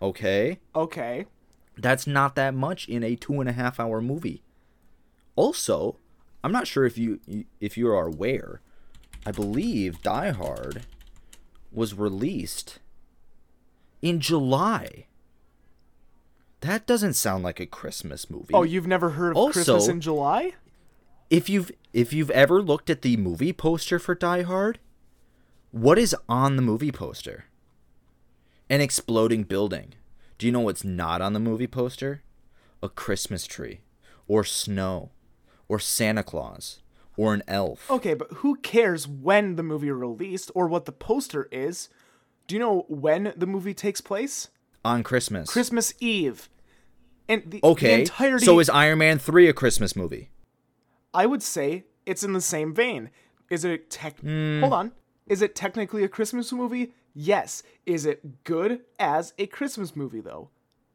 Okay? 0.00 0.58
Okay. 0.74 1.26
That's 1.76 2.06
not 2.06 2.34
that 2.36 2.54
much 2.54 2.88
in 2.88 3.02
a 3.02 3.16
two 3.16 3.40
and 3.40 3.48
a 3.48 3.52
half 3.52 3.78
hour 3.80 4.00
movie. 4.00 4.42
Also, 5.36 5.96
I'm 6.42 6.52
not 6.52 6.66
sure 6.66 6.84
if 6.84 6.98
you 6.98 7.20
if 7.60 7.76
you 7.76 7.88
are 7.88 8.06
aware, 8.06 8.60
I 9.26 9.30
believe 9.32 10.02
Die 10.02 10.30
Hard 10.30 10.82
was 11.72 11.94
released 11.94 12.78
in 14.02 14.20
July. 14.20 15.06
That 16.60 16.86
doesn't 16.86 17.14
sound 17.14 17.44
like 17.44 17.60
a 17.60 17.66
Christmas 17.66 18.28
movie. 18.28 18.54
Oh, 18.54 18.64
you've 18.64 18.86
never 18.86 19.10
heard 19.10 19.30
of 19.32 19.36
Also- 19.36 19.52
Christmas 19.52 19.88
in 19.88 20.00
July? 20.00 20.54
if 21.30 21.48
you've 21.48 21.70
if 21.92 22.12
you've 22.12 22.30
ever 22.30 22.60
looked 22.62 22.90
at 22.90 23.02
the 23.02 23.16
movie 23.16 23.52
poster 23.52 23.98
for 23.98 24.14
Die 24.14 24.42
Hard, 24.42 24.78
what 25.70 25.98
is 25.98 26.16
on 26.28 26.56
the 26.56 26.62
movie 26.62 26.92
poster? 26.92 27.44
An 28.70 28.80
exploding 28.80 29.44
building. 29.44 29.94
Do 30.36 30.46
you 30.46 30.52
know 30.52 30.60
what's 30.60 30.84
not 30.84 31.20
on 31.20 31.32
the 31.32 31.40
movie 31.40 31.66
poster? 31.66 32.22
A 32.82 32.88
Christmas 32.88 33.46
tree, 33.46 33.80
or 34.26 34.44
snow, 34.44 35.10
or 35.68 35.78
Santa 35.78 36.22
Claus, 36.22 36.80
or 37.16 37.34
an 37.34 37.42
elf. 37.48 37.90
Okay, 37.90 38.14
but 38.14 38.30
who 38.34 38.56
cares 38.56 39.08
when 39.08 39.56
the 39.56 39.62
movie 39.62 39.90
released 39.90 40.50
or 40.54 40.68
what 40.68 40.84
the 40.84 40.92
poster 40.92 41.48
is? 41.50 41.88
Do 42.46 42.54
you 42.54 42.60
know 42.60 42.84
when 42.88 43.32
the 43.36 43.46
movie 43.46 43.74
takes 43.74 44.00
place? 44.00 44.48
On 44.84 45.02
Christmas. 45.02 45.50
Christmas 45.50 45.92
Eve. 45.98 46.48
And 47.28 47.42
the, 47.44 47.60
the 47.60 47.66
okay. 47.66 48.00
entirety 48.00 48.44
So 48.44 48.58
is 48.58 48.70
Iron 48.70 48.98
Man 48.98 49.18
3 49.18 49.48
a 49.48 49.52
Christmas 49.52 49.96
movie? 49.96 50.30
I 51.12 51.26
would 51.26 51.42
say 51.42 51.84
it's 52.06 52.22
in 52.22 52.32
the 52.32 52.40
same 52.40 52.74
vein. 52.74 53.10
Is 53.50 53.64
it 53.64 53.90
tech? 53.90 54.20
Hmm. 54.20 54.60
Hold 54.60 54.72
on. 54.72 54.92
Is 55.26 55.42
it 55.42 55.54
technically 55.54 56.04
a 56.04 56.08
Christmas 56.08 56.52
movie? 56.52 56.92
Yes. 57.20 57.64
Is 57.84 58.06
it 58.06 58.44
good 58.44 58.82
as 59.00 59.32
a 59.38 59.46
Christmas 59.48 59.96
movie 59.96 60.20
though? 60.20 60.50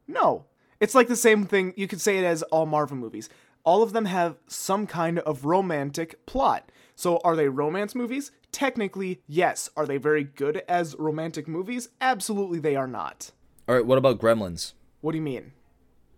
No. 0.08 0.46
It's 0.80 0.94
like 0.94 1.08
the 1.08 1.16
same 1.16 1.44
thing. 1.44 1.74
You 1.76 1.86
could 1.86 2.00
say 2.00 2.16
it 2.16 2.24
as 2.24 2.42
all 2.44 2.64
Marvel 2.64 2.96
movies. 2.96 3.28
All 3.62 3.82
of 3.82 3.92
them 3.92 4.06
have 4.06 4.36
some 4.46 4.86
kind 4.86 5.18
of 5.18 5.44
romantic 5.44 6.24
plot. 6.24 6.72
So 6.96 7.18
are 7.24 7.36
they 7.36 7.48
romance 7.48 7.94
movies? 7.94 8.30
Technically, 8.52 9.20
yes. 9.26 9.68
Are 9.76 9.84
they 9.84 9.98
very 9.98 10.24
good 10.24 10.62
as 10.66 10.96
romantic 10.98 11.46
movies? 11.46 11.90
Absolutely, 12.00 12.58
they 12.58 12.74
are 12.74 12.86
not. 12.86 13.30
All 13.68 13.74
right, 13.74 13.84
what 13.84 13.98
about 13.98 14.18
Gremlins? 14.18 14.72
What 15.02 15.12
do 15.12 15.18
you 15.18 15.22
mean? 15.22 15.52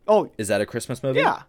Oh, 0.06 0.30
Is 0.38 0.46
that 0.48 0.60
a 0.60 0.66
Christmas 0.66 1.02
movie? 1.02 1.18
yeah. 1.20 1.42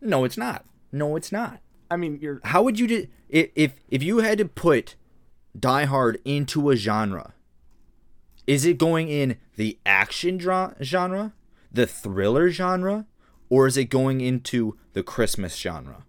No, 0.00 0.24
it's 0.24 0.36
not. 0.38 0.64
No, 0.92 1.16
it's 1.16 1.32
not. 1.32 1.58
I 1.90 1.96
mean, 1.96 2.18
you're 2.22 2.40
how 2.44 2.62
would 2.62 2.78
you 2.78 2.86
do 2.86 3.06
if 3.28 3.50
if 3.56 3.72
if 3.88 4.02
you 4.02 4.18
had 4.18 4.38
to 4.38 4.44
put 4.44 4.94
Die 5.58 5.84
Hard 5.84 6.20
into 6.24 6.70
a 6.70 6.76
genre? 6.76 7.34
Is 8.46 8.64
it 8.64 8.78
going 8.78 9.08
in 9.08 9.36
the 9.56 9.78
action 9.86 10.36
dra- 10.36 10.74
genre, 10.82 11.32
the 11.70 11.86
thriller 11.86 12.50
genre, 12.50 13.06
or 13.48 13.66
is 13.66 13.76
it 13.76 13.86
going 13.86 14.20
into 14.20 14.76
the 14.94 15.02
Christmas 15.02 15.56
genre? 15.56 16.04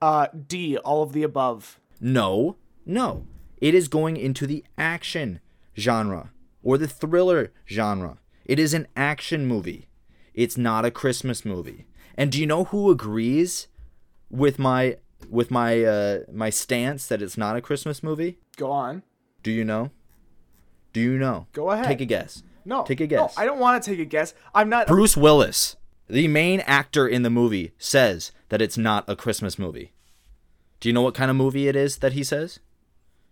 uh 0.00 0.28
D, 0.46 0.78
all 0.78 1.02
of 1.02 1.12
the 1.12 1.22
above. 1.22 1.78
No, 2.00 2.56
no. 2.86 3.26
It 3.60 3.74
is 3.74 3.88
going 3.88 4.16
into 4.16 4.46
the 4.46 4.64
action 4.78 5.40
genre 5.78 6.30
or 6.62 6.78
the 6.78 6.88
thriller 6.88 7.52
genre. 7.68 8.18
It 8.46 8.58
is 8.58 8.72
an 8.72 8.88
action 8.96 9.44
movie. 9.46 9.88
It's 10.32 10.56
not 10.56 10.86
a 10.86 10.90
Christmas 10.90 11.44
movie. 11.44 11.86
And 12.16 12.32
do 12.32 12.40
you 12.40 12.46
know 12.46 12.64
who 12.64 12.90
agrees 12.90 13.68
with 14.30 14.58
my 14.58 14.96
with 15.28 15.50
my 15.50 15.84
uh 15.84 16.18
my 16.32 16.50
stance 16.50 17.06
that 17.08 17.22
it's 17.22 17.36
not 17.36 17.56
a 17.56 17.60
Christmas 17.60 18.02
movie? 18.02 18.38
Go 18.56 18.70
on. 18.70 19.02
Do 19.42 19.50
you 19.50 19.64
know? 19.64 19.90
Do 20.92 21.00
you 21.00 21.18
know? 21.18 21.46
Go 21.52 21.70
ahead. 21.70 21.86
Take 21.86 22.00
a 22.00 22.04
guess. 22.04 22.42
No. 22.64 22.84
Take 22.84 23.00
a 23.00 23.06
guess. 23.06 23.36
No, 23.36 23.42
I 23.42 23.46
don't 23.46 23.58
want 23.58 23.82
to 23.82 23.90
take 23.90 24.00
a 24.00 24.04
guess. 24.04 24.34
I'm 24.54 24.68
not. 24.68 24.86
Bruce 24.86 25.16
Willis, 25.16 25.76
the 26.08 26.28
main 26.28 26.60
actor 26.60 27.06
in 27.06 27.22
the 27.22 27.30
movie, 27.30 27.72
says 27.78 28.32
that 28.48 28.60
it's 28.60 28.76
not 28.78 29.04
a 29.08 29.16
Christmas 29.16 29.58
movie. 29.58 29.92
Do 30.80 30.88
you 30.88 30.92
know 30.92 31.02
what 31.02 31.14
kind 31.14 31.30
of 31.30 31.36
movie 31.36 31.68
it 31.68 31.76
is 31.76 31.98
that 31.98 32.12
he 32.12 32.24
says? 32.24 32.58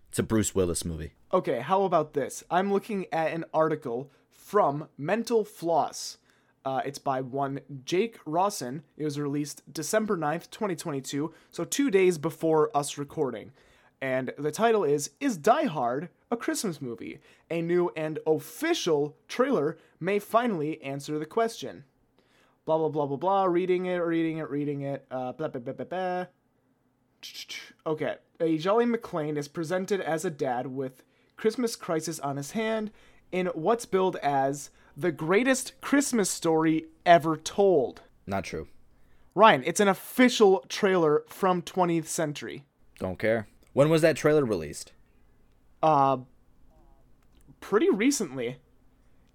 It's 0.08 0.18
a 0.18 0.22
Bruce 0.22 0.54
Willis 0.54 0.84
movie. 0.84 1.12
Okay, 1.32 1.60
how 1.60 1.82
about 1.82 2.14
this? 2.14 2.44
I'm 2.50 2.72
looking 2.72 3.06
at 3.12 3.32
an 3.32 3.44
article 3.52 4.10
from 4.30 4.88
Mental 4.96 5.44
Floss. 5.44 6.18
Uh, 6.64 6.80
it's 6.84 6.98
by 6.98 7.20
one 7.20 7.60
Jake 7.84 8.22
Rossen. 8.24 8.82
It 8.96 9.04
was 9.04 9.18
released 9.18 9.62
December 9.72 10.16
9th, 10.16 10.50
2022, 10.50 11.32
so 11.50 11.64
two 11.64 11.90
days 11.90 12.18
before 12.18 12.76
us 12.76 12.98
recording. 12.98 13.52
And 14.00 14.32
the 14.38 14.50
title 14.50 14.84
is 14.84 15.10
Is 15.20 15.36
Die 15.36 15.64
Hard 15.64 16.08
a 16.30 16.36
Christmas 16.36 16.80
Movie? 16.80 17.20
A 17.50 17.62
new 17.62 17.90
and 17.96 18.18
official 18.26 19.16
trailer 19.26 19.76
may 19.98 20.18
finally 20.18 20.80
answer 20.82 21.18
the 21.18 21.26
question. 21.26 21.84
Blah, 22.64 22.78
blah, 22.78 22.88
blah, 22.90 23.06
blah, 23.06 23.16
blah. 23.16 23.44
Reading 23.44 23.86
it, 23.86 23.96
reading 23.96 24.38
it, 24.38 24.50
reading 24.50 24.82
it. 24.82 25.06
Uh, 25.10 25.32
blah, 25.32 25.48
blah, 25.48 25.60
blah, 25.60 25.72
blah, 25.72 25.84
blah. 25.86 26.26
Okay, 27.86 28.16
a 28.38 28.58
Jolly 28.58 28.84
McClane 28.84 29.36
is 29.36 29.48
presented 29.48 30.00
as 30.00 30.24
a 30.24 30.30
dad 30.30 30.68
with 30.68 31.02
Christmas 31.36 31.74
Crisis 31.74 32.20
on 32.20 32.36
his 32.36 32.52
hand 32.52 32.90
in 33.32 33.46
what's 33.48 33.86
billed 33.86 34.16
as 34.16 34.70
the 34.98 35.12
greatest 35.12 35.80
Christmas 35.80 36.28
story 36.28 36.86
ever 37.06 37.36
told. 37.36 38.02
Not 38.26 38.44
true. 38.44 38.66
Ryan, 39.34 39.62
it's 39.64 39.78
an 39.80 39.86
official 39.88 40.64
trailer 40.68 41.22
from 41.28 41.62
20th 41.62 42.06
Century. 42.06 42.64
Don't 42.98 43.18
care. 43.18 43.46
When 43.72 43.88
was 43.90 44.02
that 44.02 44.16
trailer 44.16 44.44
released? 44.44 44.92
Uh, 45.80 46.18
pretty 47.60 47.88
recently. 47.88 48.56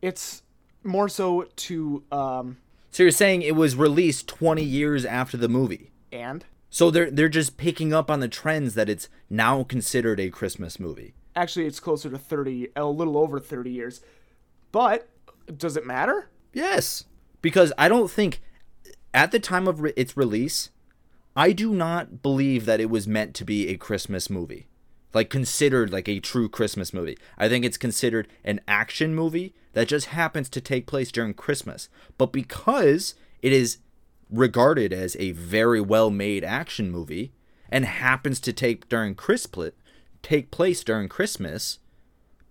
It's 0.01 0.43
more 0.83 1.07
so 1.07 1.47
to 1.55 2.03
um 2.11 2.57
So 2.91 3.03
you're 3.03 3.11
saying 3.11 3.41
it 3.41 3.55
was 3.55 3.77
released 3.77 4.27
20 4.27 4.61
years 4.61 5.05
after 5.05 5.37
the 5.37 5.47
movie. 5.47 5.91
and 6.11 6.43
So 6.69 6.91
they're 6.91 7.09
they're 7.09 7.29
just 7.29 7.55
picking 7.55 7.93
up 7.93 8.11
on 8.11 8.19
the 8.19 8.27
trends 8.27 8.75
that 8.75 8.89
it's 8.89 9.07
now 9.29 9.63
considered 9.63 10.19
a 10.19 10.29
Christmas 10.29 10.77
movie. 10.77 11.13
actually 11.37 11.65
it's 11.65 11.79
closer 11.79 12.09
to 12.09 12.17
30 12.17 12.67
a 12.75 12.83
little 12.85 13.17
over 13.17 13.39
30 13.39 13.71
years. 13.71 14.01
But 14.73 15.07
does 15.57 15.77
it 15.77 15.85
matter? 15.85 16.29
Yes. 16.53 17.05
because 17.41 17.73
I 17.77 17.89
don't 17.89 18.09
think 18.11 18.41
at 19.13 19.31
the 19.31 19.39
time 19.39 19.67
of 19.67 19.81
re- 19.81 19.93
its 19.95 20.15
release, 20.15 20.69
I 21.35 21.51
do 21.51 21.73
not 21.73 22.21
believe 22.21 22.65
that 22.65 22.79
it 22.79 22.89
was 22.89 23.07
meant 23.07 23.33
to 23.35 23.45
be 23.45 23.67
a 23.67 23.77
Christmas 23.77 24.29
movie. 24.29 24.67
Like 25.13 25.29
considered 25.29 25.91
like 25.91 26.07
a 26.07 26.19
true 26.19 26.49
Christmas 26.49 26.93
movie. 26.93 27.17
I 27.37 27.47
think 27.49 27.65
it's 27.65 27.77
considered 27.77 28.27
an 28.43 28.61
action 28.67 29.13
movie 29.13 29.53
that 29.73 29.87
just 29.87 30.07
happens 30.07 30.49
to 30.49 30.61
take 30.61 30.87
place 30.87 31.11
during 31.11 31.33
Christmas. 31.33 31.89
But 32.17 32.31
because 32.31 33.13
it 33.41 33.51
is 33.53 33.77
regarded 34.31 34.91
as 34.93 35.15
a 35.19 35.31
very 35.31 35.81
well-made 35.81 36.43
action 36.43 36.89
movie 36.89 37.33
and 37.69 37.85
happens 37.85 38.39
to 38.39 38.53
take 38.53 38.89
during 38.89 39.13
Christmas 39.15 39.73
take 40.23 40.51
place 40.51 40.83
during 40.83 41.09
Christmas, 41.09 41.79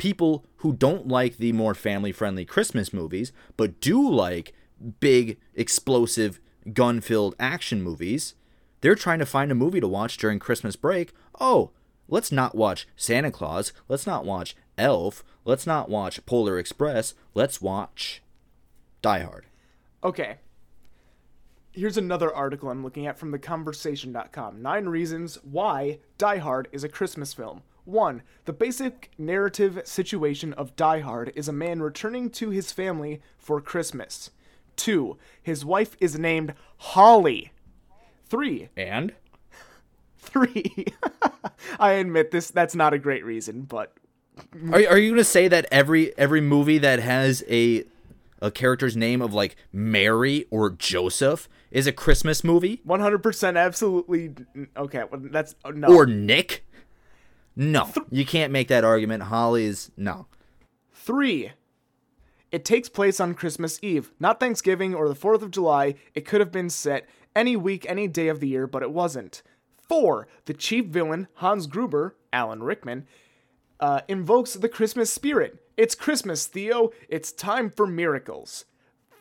people 0.02 0.44
who 0.56 0.73
don't 0.73 1.06
like 1.06 1.37
the 1.37 1.52
more 1.52 1.76
family-friendly 1.76 2.44
Christmas 2.44 2.92
movies 2.92 3.30
but 3.56 3.80
do 3.80 4.11
like 4.11 4.52
big 4.99 5.38
explosive 5.54 6.40
gun-filled 6.73 7.37
action 7.38 7.80
movies, 7.80 8.35
they're 8.80 8.97
trying 8.97 9.21
to 9.21 9.25
find 9.25 9.52
a 9.52 9.54
movie 9.54 9.78
to 9.78 9.87
watch 9.87 10.16
during 10.16 10.40
Christmas 10.40 10.75
break. 10.75 11.12
Oh, 11.40 11.71
let's 12.09 12.32
not 12.32 12.56
watch 12.56 12.88
Santa 12.97 13.30
Claus. 13.30 13.73
Let's 13.87 14.04
not 14.04 14.25
watch 14.25 14.56
Elf. 14.76 15.23
Let's 15.44 15.68
not 15.68 15.88
watch 15.88 16.26
Polar 16.26 16.59
Express. 16.59 17.14
Let's 17.32 17.62
watch 17.62 18.25
Die 19.02 19.21
Hard. 19.21 19.47
Okay. 20.02 20.38
Here's 21.71 21.97
another 21.97 22.35
article 22.35 22.71
I'm 22.71 22.82
looking 22.82 23.06
at 23.06 23.21
from 23.21 23.32
theconversation.com. 23.32 24.61
Nine 24.61 24.87
reasons 24.87 25.38
why 25.44 26.00
Die 26.18 26.38
Hard 26.38 26.66
is 26.73 26.82
a 26.82 26.88
Christmas 26.88 27.32
film. 27.32 27.62
1. 27.84 28.22
The 28.44 28.52
basic 28.52 29.10
narrative 29.18 29.82
situation 29.84 30.52
of 30.52 30.76
Die 30.76 31.00
Hard 31.00 31.32
is 31.34 31.48
a 31.48 31.52
man 31.52 31.82
returning 31.82 32.30
to 32.30 32.50
his 32.50 32.72
family 32.72 33.20
for 33.38 33.60
Christmas. 33.60 34.30
2. 34.76 35.16
His 35.42 35.64
wife 35.64 35.96
is 36.00 36.18
named 36.18 36.54
Holly. 36.78 37.52
3. 38.26 38.68
And? 38.76 39.14
3. 40.18 40.86
I 41.78 41.92
admit 41.92 42.30
this 42.30 42.50
that's 42.50 42.74
not 42.74 42.94
a 42.94 42.98
great 42.98 43.24
reason, 43.24 43.62
but 43.62 43.92
Are, 44.72 44.86
are 44.90 44.98
you 44.98 45.10
gonna 45.10 45.24
say 45.24 45.48
that 45.48 45.66
every 45.70 46.16
every 46.18 46.40
movie 46.40 46.78
that 46.78 47.00
has 47.00 47.44
a 47.48 47.84
a 48.40 48.50
character's 48.50 48.96
name 48.96 49.22
of 49.22 49.32
like 49.32 49.56
Mary 49.72 50.46
or 50.50 50.70
Joseph 50.70 51.48
is 51.70 51.86
a 51.86 51.92
Christmas 51.92 52.42
movie 52.42 52.80
100% 52.86 53.56
absolutely 53.56 54.34
okay, 54.76 55.04
well, 55.10 55.20
that's 55.24 55.54
uh, 55.64 55.70
no. 55.70 55.94
or 55.94 56.06
Nick? 56.06 56.64
No, 57.54 57.90
you 58.11 58.25
can't 58.25 58.52
make 58.52 58.68
that 58.68 58.85
argument. 58.85 59.25
Holly's 59.25 59.90
no. 59.97 60.26
3. 60.94 61.52
It 62.50 62.64
takes 62.64 62.88
place 62.88 63.18
on 63.18 63.35
Christmas 63.35 63.78
Eve, 63.82 64.12
not 64.21 64.38
Thanksgiving 64.38 64.94
or 64.94 65.09
the 65.09 65.14
4th 65.14 65.42
of 65.42 65.50
July. 65.50 65.94
It 66.14 66.26
could 66.26 66.40
have 66.40 66.52
been 66.52 66.71
set 66.71 67.09
any 67.35 67.56
week, 67.56 67.87
any 67.88 68.09
day 68.09 68.28
of 68.28 68.40
the 68.40 68.49
year, 68.49 68.66
but 68.66 68.82
it 68.82 68.92
wasn't. 68.92 69.42
4. 69.88 70.28
The 70.44 70.54
chief 70.54 70.87
villain, 70.87 71.28
Hans 71.35 71.66
Gruber, 71.66 72.14
Alan 72.32 72.62
Rickman, 72.62 73.06
uh, 73.80 74.02
invokes 74.06 74.54
the 74.54 74.68
Christmas 74.68 75.11
spirit. 75.11 75.62
It's 75.76 75.94
Christmas, 75.94 76.47
Theo. 76.47 76.90
It's 77.09 77.32
time 77.32 77.71
for 77.71 77.87
miracles. 77.87 78.66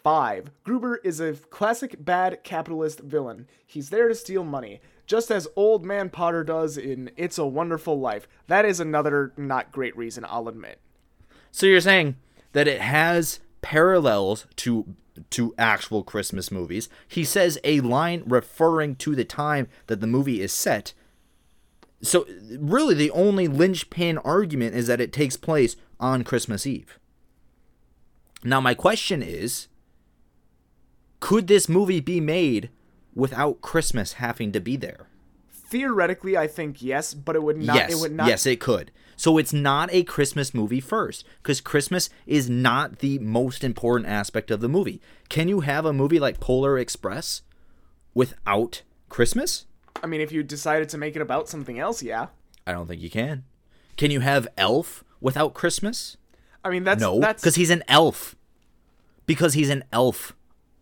5. 0.04 0.52
Gruber 0.64 0.98
is 0.98 1.20
a 1.20 1.34
classic 1.34 2.04
bad 2.04 2.44
capitalist 2.44 3.00
villain. 3.00 3.48
He's 3.66 3.90
there 3.90 4.08
to 4.08 4.16
steal 4.16 4.44
money, 4.44 4.82
just 5.06 5.32
as 5.32 5.48
Old 5.56 5.86
Man 5.86 6.10
Potter 6.10 6.44
does 6.44 6.78
in 6.78 7.12
It's 7.18 7.38
a 7.38 7.46
Wonderful 7.46 8.00
Life. 8.00 8.28
That 8.48 8.66
is 8.66 8.80
another 8.80 9.34
not 9.38 9.72
great 9.72 9.96
reason, 9.96 10.26
I'll 10.28 10.48
admit. 10.48 10.80
So 11.52 11.66
you're 11.66 11.82
saying 11.82 12.16
that 12.54 12.68
it 12.68 12.82
has 12.82 13.40
parallels 13.62 14.48
to 14.58 14.96
to 15.30 15.54
actual 15.58 16.04
Christmas 16.04 16.52
movies. 16.52 16.90
He 17.08 17.26
says 17.26 17.60
a 17.64 17.82
line 17.82 18.24
referring 18.26 18.96
to 18.96 19.14
the 19.14 19.26
time 19.26 19.68
that 19.88 20.00
the 20.00 20.08
movie 20.08 20.42
is 20.42 20.54
set. 20.54 20.94
So 22.02 22.26
really 22.58 22.96
the 22.96 23.12
only 23.12 23.48
linchpin 23.48 24.18
argument 24.20 24.76
is 24.76 24.88
that 24.88 25.02
it 25.02 25.14
takes 25.14 25.38
place 25.38 25.76
on 26.00 26.24
Christmas 26.24 26.66
Eve. 26.66 26.98
Now 28.44 28.62
my 28.62 28.74
question 28.74 29.22
is 29.22 29.68
could 31.20 31.48
this 31.48 31.70
movie 31.70 32.00
be 32.00 32.20
made 32.20 32.70
without 33.16 33.62
Christmas 33.62 34.14
having 34.14 34.52
to 34.52 34.60
be 34.60 34.76
there? 34.78 35.08
Theoretically, 35.52 36.36
I 36.38 36.48
think 36.48 36.82
yes, 36.82 37.14
but 37.14 37.36
it 37.36 37.44
would 37.44 37.58
not. 37.58 37.76
yes, 37.76 37.92
It 37.94 38.00
would 38.02 38.12
not. 38.12 38.28
yes, 38.28 38.46
it 38.46 38.60
could. 38.60 38.92
So 39.16 39.38
it's 39.38 39.54
not 39.54 39.90
a 39.94 40.04
Christmas 40.04 40.54
movie 40.54 40.82
first, 40.82 41.24
because 41.42 41.62
Christmas 41.62 42.10
is 42.26 42.50
not 42.50 43.00
the 43.00 43.20
most 43.20 43.64
important 43.64 44.10
aspect 44.10 44.50
of 44.52 44.60
the 44.62 44.68
movie. 44.68 45.00
Can 45.30 45.48
you 45.48 45.60
have 45.62 45.86
a 45.86 45.94
movie 45.94 46.20
like 46.20 46.40
Polar 46.40 46.78
Express 46.78 47.42
without 48.14 48.82
Christmas? 49.10 49.66
I 50.04 50.08
mean, 50.08 50.22
if 50.22 50.32
you 50.32 50.42
decided 50.44 50.90
to 50.90 50.98
make 50.98 51.16
it 51.16 51.22
about 51.22 51.48
something 51.48 51.78
else, 51.80 52.02
yeah. 52.02 52.28
I 52.66 52.72
don't 52.72 52.88
think 52.88 53.02
you 53.02 53.10
can. 53.10 53.44
Can 53.96 54.10
you 54.12 54.22
have 54.22 54.48
Elf 54.58 55.04
without 55.20 55.54
Christmas? 55.54 56.18
I 56.64 56.70
mean, 56.70 56.84
that's 56.84 57.00
No, 57.02 57.20
because 57.20 57.56
he's 57.56 57.70
an 57.70 57.84
elf. 57.88 58.36
Because 59.26 59.54
he's 59.54 59.70
an 59.70 59.84
elf. 59.92 60.36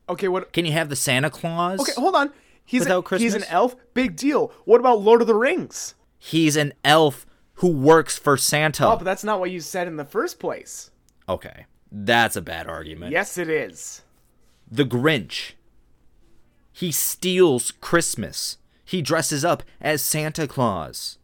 Okay. 0.10 0.28
What? 0.28 0.52
Can 0.54 0.66
you 0.66 0.72
have 0.74 0.90
the 0.90 0.96
Santa 0.96 1.30
Claus? 1.30 1.80
Okay, 1.80 1.94
hold 1.96 2.16
on. 2.16 2.32
He's 2.66 2.86
a, 2.86 3.02
he's 3.18 3.34
an 3.34 3.46
elf. 3.46 3.76
Big 3.94 4.16
deal. 4.16 4.52
What 4.66 4.80
about 4.80 5.02
Lord 5.02 5.22
of 5.22 5.28
the 5.28 5.34
Rings? 5.36 5.96
He's 6.20 6.56
an 6.56 6.74
elf 6.84 7.26
who 7.56 7.68
works 7.70 8.18
for 8.20 8.38
Santa. 8.38 8.86
Oh, 8.88 8.96
but 8.96 9.06
that's 9.06 9.24
not 9.24 9.40
what 9.40 9.50
you 9.52 9.60
said 9.60 9.88
in 9.88 9.96
the 9.98 10.06
first 10.06 10.40
place. 10.40 10.92
okay, 11.28 11.66
that's 11.92 12.36
a 12.36 12.42
bad 12.42 12.68
argument. 12.68 13.12
Yes, 13.12 13.38
it 13.40 13.50
is. 13.50 14.04
the 14.70 14.86
Grinch. 14.86 15.54
He 16.72 16.92
steals 16.92 17.72
Christmas. 17.72 18.58
He 18.86 19.02
dresses 19.02 19.44
up 19.44 19.64
as 19.82 20.02
Santa 20.04 20.48
Claus. 20.48 21.18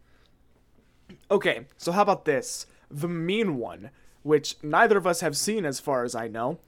Okay, 1.32 1.66
so 1.78 1.92
how 1.92 2.02
about 2.02 2.26
this? 2.26 2.66
The 2.90 3.08
Mean 3.08 3.58
One, 3.58 3.90
which 4.24 4.56
neither 4.64 4.98
of 4.98 5.08
us 5.08 5.22
have 5.22 5.38
seen 5.38 5.66
as 5.66 5.80
far 5.80 6.04
as 6.04 6.16
I 6.16 6.28
know. 6.28 6.60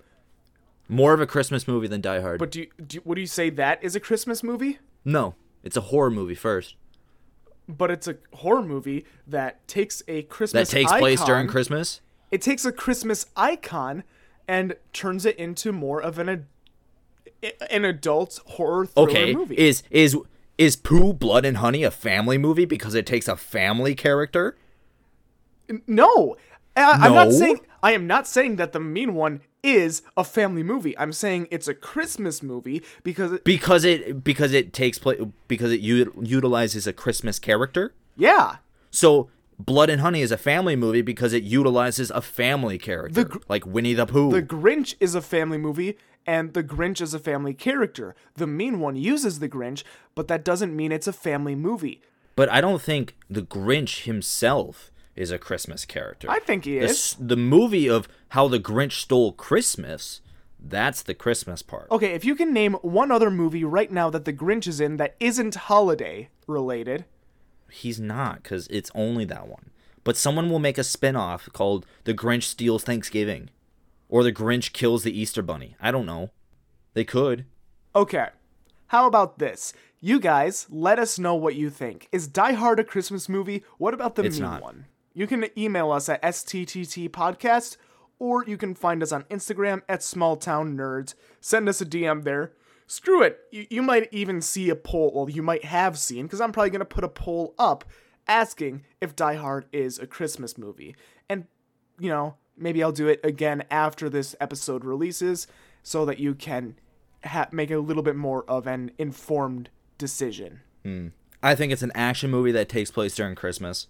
More 0.89 1.13
of 1.13 1.19
a 1.21 1.27
Christmas 1.27 1.67
movie 1.67 1.87
than 1.87 2.01
Die 2.01 2.21
Hard. 2.21 2.39
But 2.39 2.51
do 2.51 2.61
you, 2.61 2.67
do 2.85 2.95
you, 2.95 3.01
would 3.05 3.17
you 3.17 3.25
say 3.27 3.49
that 3.51 3.83
is 3.83 3.95
a 3.95 3.99
Christmas 3.99 4.41
movie? 4.43 4.79
no, 5.03 5.35
it's 5.63 5.75
a 5.77 5.81
horror 5.81 6.11
movie 6.11 6.35
first. 6.35 6.75
But 7.67 7.91
it's 7.91 8.07
a 8.07 8.15
horror 8.33 8.61
movie 8.63 9.05
that 9.27 9.67
takes 9.67 10.01
a 10.07 10.21
Christmas 10.23 10.69
That 10.69 10.73
takes 10.73 10.91
place 10.93 11.21
during 11.23 11.47
Christmas. 11.47 11.99
it 12.31 12.41
takes 12.41 12.63
a 12.63 12.71
Christmas 12.71 13.25
icon 13.35 14.03
and 14.47 14.75
turns 14.93 15.25
it 15.25 15.35
into 15.37 15.71
more 15.73 16.01
of 16.01 16.17
an 16.19 16.47
an 17.69 17.85
adult 17.85 18.39
horror 18.45 18.85
thriller 18.85 19.09
Okay, 19.09 19.33
movie. 19.33 19.55
is 19.57 19.83
is 19.91 20.15
is 20.57 20.75
Pooh 20.77 21.13
Blood 21.13 21.43
and 21.45 21.57
Honey 21.57 21.83
a 21.83 21.91
family 21.91 22.37
movie 22.37 22.65
because 22.65 22.95
it 22.95 23.05
takes 23.05 23.27
a 23.27 23.35
family 23.35 23.93
character? 23.93 24.55
no, 25.85 26.37
I, 26.77 26.91
I'm 27.07 27.13
not 27.13 27.31
saying 27.33 27.59
I 27.83 27.91
am 27.91 28.07
not 28.07 28.27
saying 28.27 28.55
that 28.57 28.71
the 28.73 28.79
Mean 28.79 29.13
One 29.13 29.41
is 29.63 30.01
a 30.15 30.23
family 30.23 30.63
movie. 30.63 30.97
I'm 30.97 31.11
saying 31.13 31.47
it's 31.51 31.67
a 31.67 31.73
Christmas 31.73 32.41
movie 32.41 32.81
because 33.03 33.31
it, 33.33 33.43
Because 33.43 33.83
it 33.83 34.23
because 34.23 34.53
it 34.53 34.73
takes 34.73 34.97
place 34.99 35.19
because 35.47 35.71
it 35.71 35.79
u- 35.81 36.13
utilizes 36.21 36.87
a 36.87 36.93
Christmas 36.93 37.39
character. 37.39 37.93
yeah, 38.15 38.57
So 38.91 39.29
Blood 39.59 39.89
and 39.89 40.01
Honey 40.01 40.21
is 40.21 40.31
a 40.31 40.37
family 40.37 40.75
movie 40.75 41.01
because 41.01 41.33
it 41.33 41.41
utilizes 41.43 42.11
a 42.11 42.21
family 42.21 42.77
character, 42.77 43.23
gr- 43.23 43.39
like 43.49 43.65
Winnie 43.65 43.93
the 43.95 44.05
Pooh. 44.05 44.31
the 44.31 44.43
Grinch 44.43 44.93
is 44.99 45.15
a 45.15 45.21
family 45.21 45.57
movie 45.57 45.97
and 46.27 46.53
the 46.53 46.63
Grinch 46.63 47.01
is 47.01 47.13
a 47.15 47.19
family 47.19 47.53
character. 47.55 48.15
The 48.35 48.45
Mean 48.47 48.79
One 48.79 48.95
uses 48.95 49.39
the 49.39 49.49
Grinch, 49.49 49.83
but 50.13 50.27
that 50.27 50.43
doesn't 50.45 50.75
mean 50.75 50.91
it's 50.91 51.07
a 51.07 51.13
family 51.13 51.55
movie. 51.55 52.01
But 52.35 52.49
I 52.49 52.61
don't 52.61 52.81
think 52.81 53.15
the 53.29 53.41
Grinch 53.41 54.03
himself 54.03 54.91
is 55.17 55.31
a 55.31 55.37
Christmas 55.37 55.85
character. 55.85 56.29
I 56.29 56.39
think 56.39 56.65
he 56.65 56.79
the, 56.79 56.85
is. 56.85 57.15
the 57.19 57.35
movie 57.37 57.89
of 57.89 58.07
how 58.29 58.47
the 58.47 58.59
Grinch 58.59 58.93
stole 58.93 59.31
Christmas, 59.31 60.21
that's 60.59 61.01
the 61.01 61.13
Christmas 61.13 61.61
part. 61.61 61.89
Okay, 61.91 62.13
if 62.13 62.23
you 62.23 62.35
can 62.35 62.53
name 62.53 62.73
one 62.75 63.11
other 63.11 63.31
movie 63.31 63.63
right 63.63 63.91
now 63.91 64.09
that 64.09 64.25
the 64.25 64.33
Grinch 64.33 64.67
is 64.67 64.79
in 64.79 64.97
that 64.97 65.15
isn't 65.19 65.55
holiday 65.55 66.29
related, 66.47 67.05
He's 67.69 67.99
not, 67.99 68.43
because 68.43 68.67
it's 68.67 68.91
only 68.95 69.25
that 69.25 69.47
one. 69.47 69.71
But 70.03 70.17
someone 70.17 70.49
will 70.49 70.59
make 70.59 70.77
a 70.77 70.83
spin 70.83 71.15
off 71.15 71.49
called 71.51 71.85
The 72.05 72.13
Grinch 72.13 72.43
Steals 72.43 72.83
Thanksgiving. 72.83 73.49
Or 74.09 74.23
The 74.23 74.31
Grinch 74.31 74.71
Kills 74.71 75.03
the 75.03 75.17
Easter 75.17 75.41
Bunny. 75.41 75.75
I 75.81 75.91
don't 75.91 76.05
know. 76.05 76.31
They 76.93 77.03
could. 77.03 77.45
Okay. 77.93 78.27
How 78.87 79.05
about 79.05 79.37
this? 79.37 79.73
You 79.99 80.19
guys, 80.19 80.67
let 80.69 80.97
us 80.97 81.19
know 81.19 81.35
what 81.35 81.55
you 81.55 81.69
think. 81.69 82.07
Is 82.11 82.27
Die 82.27 82.53
Hard 82.53 82.79
a 82.79 82.83
Christmas 82.83 83.27
movie? 83.27 83.63
What 83.77 83.93
about 83.93 84.15
the 84.15 84.23
It's 84.23 84.39
mean 84.39 84.49
not. 84.49 84.61
one? 84.61 84.85
You 85.17 85.25
can 85.25 85.47
email 85.57 85.91
us 85.91 86.09
at 86.09 86.21
STTT 86.21 87.09
Podcast, 87.09 87.77
or 88.19 88.45
you 88.45 88.55
can 88.55 88.75
find 88.75 89.01
us 89.01 89.11
on 89.11 89.23
Instagram 89.31 89.81
at 89.89 90.01
Smalltown 90.01 90.75
Nerds. 90.75 91.15
Send 91.41 91.67
us 91.67 91.81
a 91.81 91.87
DM 91.87 92.23
there. 92.23 92.53
Screw 92.85 93.23
it. 93.23 93.39
You, 93.51 93.65
you 93.71 93.81
might 93.81 94.09
even 94.13 94.43
see 94.43 94.69
a 94.69 94.75
poll. 94.75 95.11
Well, 95.15 95.27
you 95.27 95.41
might 95.41 95.65
have 95.65 95.97
seen, 95.97 96.27
because 96.27 96.39
I'm 96.39 96.51
probably 96.51 96.69
going 96.69 96.81
to 96.81 96.85
put 96.85 97.03
a 97.03 97.09
poll 97.09 97.55
up 97.57 97.83
asking 98.27 98.83
if 99.01 99.15
Die 99.15 99.33
Hard 99.33 99.65
is 99.71 99.97
a 99.97 100.05
Christmas 100.05 100.55
movie. 100.55 100.95
And, 101.27 101.45
you 101.97 102.09
know, 102.09 102.35
maybe 102.55 102.83
I'll 102.83 102.91
do 102.91 103.07
it 103.07 103.19
again 103.23 103.63
after 103.71 104.11
this 104.11 104.35
episode 104.39 104.85
releases 104.85 105.47
so 105.81 106.05
that 106.05 106.19
you 106.19 106.35
can 106.35 106.75
ha- 107.25 107.49
make 107.51 107.71
a 107.71 107.79
little 107.79 108.03
bit 108.03 108.15
more 108.15 108.43
of 108.47 108.67
an 108.67 108.91
informed 108.99 109.71
decision. 109.97 110.59
Hmm. 110.83 111.07
I 111.41 111.55
think 111.55 111.73
it's 111.73 111.81
an 111.81 111.91
action 111.95 112.29
movie 112.29 112.51
that 112.51 112.69
takes 112.69 112.91
place 112.91 113.15
during 113.15 113.33
Christmas. 113.33 113.87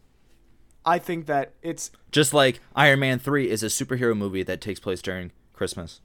I 0.88 1.00
think 1.00 1.26
that 1.26 1.52
it's 1.62 1.92
Just 2.12 2.34
like 2.34 2.62
Iron 2.74 3.02
Man 3.02 3.20
3 3.20 3.50
is 3.50 3.62
a 3.62 3.66
superhero 3.66 4.18
movie 4.18 4.42
that 4.44 4.62
takes 4.62 4.80
place 4.80 5.02
during 5.02 5.34
Christmas. 5.52 6.00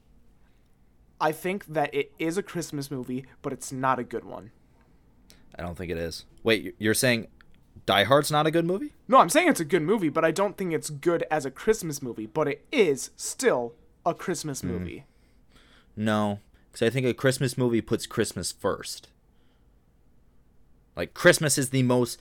I 1.21 1.31
think 1.31 1.67
that 1.67 1.95
it 1.95 2.11
is 2.19 2.37
a 2.37 2.43
Christmas 2.43 2.91
movie, 2.91 3.25
but 3.43 3.53
it's 3.53 3.71
not 3.71 4.01
a 4.01 4.05
good 4.05 4.25
one. 4.25 4.51
I 5.57 5.63
don't 5.63 5.79
think 5.79 5.93
it 5.93 5.99
is. 5.99 6.25
Wait, 6.43 6.75
you're 6.79 6.95
saying 6.95 7.29
Die 7.87 8.05
Hard's 8.05 8.33
not 8.33 8.49
a 8.49 8.51
good 8.51 8.65
movie? 8.65 8.93
No, 9.07 9.19
I'm 9.19 9.29
saying 9.29 9.47
it's 9.47 9.61
a 9.61 9.65
good 9.65 9.83
movie, 9.83 10.09
but 10.09 10.25
I 10.25 10.33
don't 10.33 10.57
think 10.57 10.73
it's 10.73 10.91
good 10.91 11.25
as 11.31 11.47
a 11.47 11.51
Christmas 11.53 12.03
movie, 12.03 12.27
but 12.27 12.49
it 12.49 12.67
is 12.73 13.11
still 13.17 13.75
a 14.05 14.15
Christmas 14.15 14.63
hmm. 14.63 14.69
movie. 14.69 15.05
No, 15.95 16.41
because 16.73 16.85
I 16.85 16.91
think 16.91 17.07
a 17.07 17.15
Christmas 17.15 17.57
movie 17.57 17.83
puts 17.83 18.07
Christmas 18.07 18.51
first. 18.51 19.09
Like 20.97 21.15
Christmas 21.15 21.57
is 21.57 21.71
the 21.71 21.85
most 21.85 22.21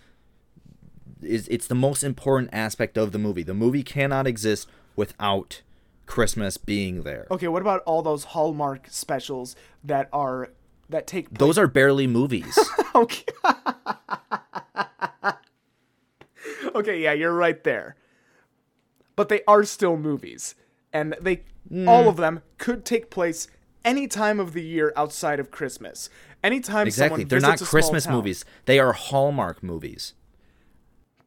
is 1.21 1.47
it's 1.47 1.67
the 1.67 1.75
most 1.75 2.03
important 2.03 2.49
aspect 2.51 2.97
of 2.97 3.11
the 3.11 3.19
movie. 3.19 3.43
The 3.43 3.53
movie 3.53 3.83
cannot 3.83 4.27
exist 4.27 4.67
without 4.95 5.61
Christmas 6.05 6.57
being 6.57 7.03
there. 7.03 7.27
Okay, 7.31 7.47
what 7.47 7.61
about 7.61 7.81
all 7.85 8.01
those 8.01 8.25
Hallmark 8.25 8.87
specials 8.89 9.55
that 9.83 10.09
are 10.11 10.49
that 10.89 11.07
take 11.07 11.29
place 11.29 11.39
Those 11.39 11.57
are 11.57 11.67
barely 11.67 12.07
movies. 12.07 12.57
Okay. 12.93 13.23
okay, 16.75 17.01
yeah, 17.01 17.13
you're 17.13 17.33
right 17.33 17.63
there. 17.63 17.95
But 19.15 19.29
they 19.29 19.43
are 19.47 19.63
still 19.63 19.95
movies, 19.95 20.55
and 20.91 21.15
they 21.21 21.43
all 21.87 22.09
of 22.09 22.15
hmm. 22.15 22.21
them 22.21 22.41
could 22.57 22.83
take 22.83 23.09
place 23.09 23.47
any 23.85 24.09
time 24.09 24.41
of 24.41 24.51
the 24.51 24.61
year 24.61 24.91
outside 24.97 25.39
of 25.39 25.51
Christmas. 25.51 26.09
Anytime 26.43 26.85
exactly. 26.85 27.23
They're 27.23 27.39
not 27.39 27.61
Christmas 27.61 28.09
movies. 28.09 28.43
They 28.65 28.77
are 28.77 28.91
Hallmark 28.91 29.63
movies. 29.63 30.15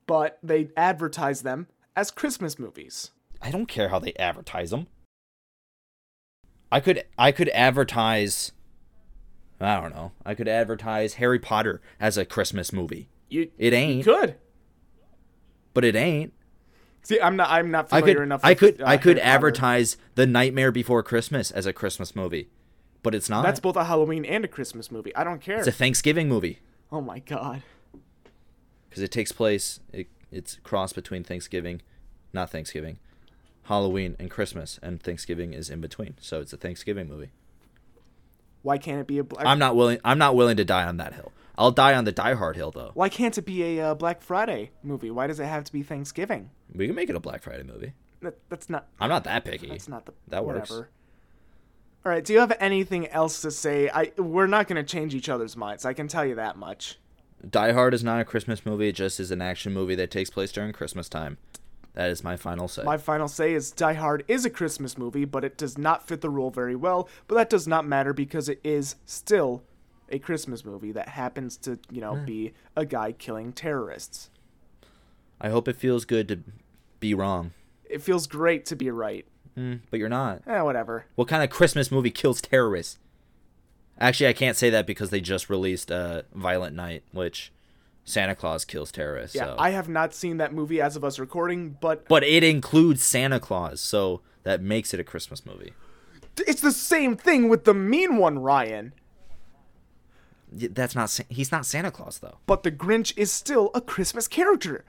But 0.07 0.39
they 0.43 0.69
advertise 0.77 1.43
them 1.43 1.67
as 1.97 2.11
Christmas 2.11 2.59
movies. 2.59 3.11
I 3.41 3.51
don't 3.51 3.67
care 3.67 3.89
how 3.89 3.99
they 3.99 4.15
advertise 4.15 4.71
them. 4.71 4.87
I 6.73 6.81
could 6.81 7.05
I 7.19 7.31
could 7.33 7.49
advertise 7.51 8.53
I 9.61 9.81
don't 9.81 9.95
know. 9.95 10.13
I 10.25 10.35
could 10.35 10.49
advertise 10.49 11.15
Harry 11.15 11.39
Potter 11.39 11.81
as 12.01 12.17
a 12.19 12.25
Christmas 12.25 12.73
movie. 12.73 13.09
You 13.29 13.51
It 13.59 13.73
ain't, 13.73 14.05
could 14.05 14.37
but 15.73 15.85
it 15.85 15.97
ain't. 15.97 16.33
see. 17.03 17.21
I'm 17.21 17.37
not. 17.37 17.51
I'm 17.51 17.71
not 17.71 17.87
I 17.93 18.01
familiar 18.01 18.17
could 18.17 18.23
enough. 18.25 18.41
I 18.45 18.55
could 18.55 18.81
uh, 18.81 18.85
I 18.87 18.97
could 18.97 19.17
Harry 19.17 19.21
Potter. 19.21 19.35
advertise 19.37 19.97
The 20.15 20.27
Nightmare 20.27 20.73
Before 20.73 21.03
Christmas 21.03 21.51
as 21.51 21.67
a 21.67 21.73
Christmas 21.73 22.15
movie. 22.15 22.49
But 23.03 23.15
it's 23.15 23.29
not. 23.29 23.43
That's 23.45 23.61
both 23.61 23.77
a 23.77 23.85
Halloween 23.85 24.25
and 24.25 24.45
a 24.45 24.49
Christmas 24.49 24.91
movie. 24.91 25.15
I 25.15 25.25
don't 25.25 25.41
care. 25.41 25.59
it's 25.59 25.69
a 25.69 25.73
Thanksgiving 25.73 26.29
movie 26.29 26.61
oh 26.93 27.01
my 27.01 27.19
god. 27.19 27.63
Because 28.95 29.03
it 29.03 29.11
takes 29.11 29.33
place 29.33 29.81
it, 29.93 30.07
it's 30.31 30.55
cross 30.63 30.93
between 30.93 31.25
Thanksgiving, 31.25 31.83
not 32.33 32.49
Thanksgiving, 32.49 33.01
Halloween 33.65 34.15
and 34.21 34.31
Christmas 34.31 34.79
and 34.85 35.03
Thanksgiving 35.03 35.53
is 35.53 35.69
in 35.69 35.81
between. 35.81 36.15
So 36.21 36.41
it's 36.41 36.53
a 36.53 36.57
Thanksgiving 36.57 37.09
movie. 37.09 37.31
Why 38.63 38.79
can't 38.79 39.01
it 39.01 39.09
be 39.09 39.19
a 39.19 39.25
black? 39.25 39.47
I'm 39.47 39.59
not 39.59 39.75
willing 39.75 39.99
I'm 40.05 40.19
not 40.19 40.37
willing 40.37 40.57
to 40.59 40.65
die 40.65 40.85
on 40.85 40.99
that 40.99 41.13
hill. 41.13 41.33
I'll 41.59 41.73
die 41.73 41.95
on 41.95 42.05
the 42.05 42.13
Die 42.13 42.35
Hard 42.35 42.55
hill 42.55 42.71
though. 42.71 42.93
Why 42.95 43.09
can't 43.09 43.37
it 43.37 43.43
be 43.43 43.65
a 43.65 43.91
uh, 43.91 43.95
Black 43.95 44.23
Friday 44.23 44.71
movie? 44.85 45.11
Why 45.11 45.27
does 45.27 45.41
it 45.41 45.47
have 45.47 45.65
to 45.65 45.73
be 45.73 45.83
Thanksgiving? 45.83 46.51
We 46.73 46.87
can 46.87 46.95
make 46.95 47.11
it 47.11 47.17
a 47.17 47.21
Black 47.21 47.43
Friday 47.43 47.65
movie. 47.65 47.95
That, 48.23 48.39
that's 48.49 48.71
not. 48.71 48.87
I'm 49.01 49.09
not 49.09 49.25
that 49.25 49.45
picky. 49.45 49.71
That's 49.71 49.89
not 49.89 50.07
the. 50.07 50.13
That 50.29 50.45
works. 50.45 50.71
All 50.71 50.87
right. 52.05 52.25
Do 52.25 52.33
you 52.33 52.39
have 52.39 52.57
anything 52.61 53.09
else 53.09 53.43
to 53.43 53.51
say? 53.51 53.91
I 53.91 54.13
we're 54.17 54.47
not 54.47 54.69
going 54.69 54.77
to 54.77 54.89
change 54.89 55.17
each 55.17 55.29
other's 55.29 55.57
minds. 55.57 55.85
I 55.85 55.95
can 55.95 56.07
tell 56.07 56.25
you 56.25 56.37
that 56.37 56.57
much. 56.57 56.99
Die 57.51 57.73
Hard 57.73 57.95
is 57.95 58.05
not 58.05 58.21
a 58.21 58.25
Christmas 58.25 58.65
movie, 58.65 58.89
it 58.89 58.95
just 58.97 59.21
is 59.21 59.31
an 59.31 59.43
action 59.43 59.73
movie 59.73 59.95
that 59.97 60.11
takes 60.11 60.31
place 60.31 60.53
during 60.53 60.73
Christmas 60.73 61.09
time. 61.09 61.39
That 61.95 62.11
is 62.11 62.25
my 62.25 62.37
final 62.37 62.67
say. 62.67 62.83
My 62.83 62.99
final 62.99 63.29
say 63.29 63.55
is 63.55 63.71
Die 63.71 63.93
Hard 63.95 64.25
is 64.27 64.45
a 64.45 64.51
Christmas 64.51 64.99
movie, 64.99 65.25
but 65.25 65.45
it 65.45 65.57
does 65.57 65.79
not 65.79 66.07
fit 66.07 66.21
the 66.21 66.31
rule 66.31 66.51
very 66.51 66.75
well. 66.75 67.09
But 67.29 67.37
that 67.37 67.51
does 67.51 67.69
not 67.69 67.87
matter 67.87 68.13
because 68.13 68.49
it 68.49 68.61
is 68.65 68.97
still 69.05 69.63
a 70.11 70.19
Christmas 70.19 70.65
movie 70.65 70.93
that 70.93 71.11
happens 71.11 71.57
to, 71.59 71.79
you 71.91 72.01
know, 72.01 72.17
be 72.17 72.53
a 72.77 72.85
guy 72.85 73.13
killing 73.13 73.53
terrorists. 73.53 74.29
I 75.41 75.51
hope 75.51 75.69
it 75.69 75.77
feels 75.77 76.05
good 76.05 76.29
to 76.29 76.41
be 77.01 77.15
wrong. 77.15 77.53
It 77.85 78.03
feels 78.03 78.27
great 78.27 78.67
to 78.67 78.77
be 78.77 78.91
right. 78.91 79.25
Mm, 79.57 79.81
but 79.91 80.01
you're 80.01 80.09
not. 80.09 80.43
Eh, 80.47 80.61
whatever. 80.63 81.07
What 81.15 81.29
kind 81.29 81.45
of 81.45 81.51
Christmas 81.51 81.93
movie 81.93 82.11
kills 82.11 82.41
terrorists? 82.41 82.99
Actually, 83.99 84.29
I 84.29 84.33
can't 84.33 84.57
say 84.57 84.71
that 84.71 84.87
because 84.87 85.11
they 85.11 85.21
just 85.21 85.49
released 85.49 85.91
uh, 85.91 86.23
Violent 86.35 86.75
Night, 86.75 87.05
which 87.13 87.53
Santa 88.05 88.35
Claus 88.35 88.65
kills 88.65 88.91
terrorists. 88.91 89.37
Yeah, 89.37 89.47
so. 89.47 89.57
I 89.59 89.71
have 89.71 89.89
not 89.89 90.13
seen 90.15 90.39
that 90.39 90.53
movie 90.53 90.81
as 90.81 90.97
of 90.97 91.05
us 91.05 91.19
recording, 91.19 91.77
but 91.81 92.07
But 92.09 92.25
it 92.25 92.43
includes 92.43 93.03
Santa 93.03 93.41
Claus, 93.41 93.81
so 93.81 94.21
that 94.43 94.61
makes 94.61 94.93
it 94.93 95.01
a 95.01 95.05
Christmas 95.05 95.47
movie. 95.47 95.73
it's 96.47 96.61
the 96.61 96.73
same 96.73 97.17
thing 97.17 97.49
with 97.49 97.65
the 97.65 97.75
mean 97.75 98.17
one, 98.17 98.39
Ryan. 98.39 98.93
That's 100.53 100.95
not. 100.95 101.19
He's 101.29 101.51
not 101.51 101.67
Santa 101.67 101.91
Claus 101.91 102.19
though. 102.19 102.39
But 102.47 102.63
the 102.63 102.71
Grinch 102.71 103.13
is 103.17 103.33
still 103.33 103.71
a 103.75 103.81
Christmas 103.81 104.29
character. 104.29 104.85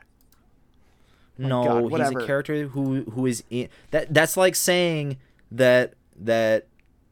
No, 1.38 1.90
God, 1.90 2.00
he's 2.00 2.24
a 2.24 2.26
character 2.26 2.68
who 2.68 3.04
who 3.04 3.26
is 3.26 3.44
in 3.50 3.70
that. 3.92 4.14
That's 4.14 4.38
like 4.38 4.56
saying 4.56 5.18
that 5.52 5.94
that 6.20 6.68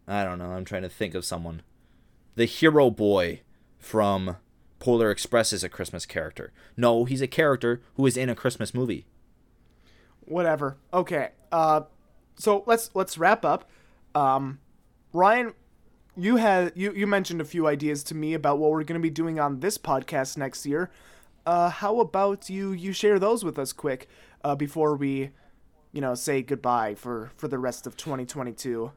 I 0.08 0.24
don't 0.24 0.38
know. 0.38 0.52
I'm 0.52 0.66
trying 0.66 0.84
to 0.84 0.90
think 0.90 1.16
of 1.16 1.26
someone. 1.26 1.62
The 2.36 2.46
hero 2.46 2.90
boy 2.90 3.42
from 3.78 4.38
Polar 4.80 5.12
Express 5.12 5.54
is 5.54 5.64
a 5.64 5.70
Christmas 5.70 6.06
character. 6.06 6.52
No, 6.76 7.06
he's 7.06 7.22
a 7.22 7.28
character 7.28 7.82
who 7.96 8.06
is 8.06 8.18
in 8.18 8.30
a 8.30 8.36
Christmas 8.36 8.74
movie. 8.74 9.06
Whatever. 10.26 10.78
Okay. 10.94 11.30
Uh, 11.52 11.82
so 12.36 12.64
let's 12.66 12.90
let's 12.94 13.18
wrap 13.18 13.46
up. 13.46 13.70
Um, 14.16 14.60
Ryan, 15.12 15.54
you 16.18 16.38
had 16.38 16.74
you 16.76 16.92
you 16.94 17.06
mentioned 17.06 17.40
a 17.42 17.46
few 17.46 17.68
ideas 17.68 18.04
to 18.06 18.16
me 18.16 18.34
about 18.34 18.58
what 18.58 18.72
we're 18.72 18.84
going 18.84 19.00
to 19.00 19.04
be 19.04 19.10
doing 19.10 19.40
on 19.40 19.60
this 19.60 19.78
podcast 19.78 20.38
next 20.38 20.66
year. 20.66 20.90
Uh, 21.46 21.70
how 21.70 22.00
about 22.00 22.50
you 22.50 22.72
you 22.72 22.94
share 22.94 23.20
those 23.20 23.44
with 23.44 23.60
us 23.60 23.74
quick 23.74 24.08
uh, 24.44 24.56
before 24.56 24.96
we, 24.96 25.30
you 25.92 26.02
know, 26.02 26.16
say 26.16 26.42
goodbye 26.42 26.96
for 26.96 27.32
for 27.36 27.48
the 27.48 27.60
rest 27.60 27.86
of 27.86 27.96
2022. 27.96 28.92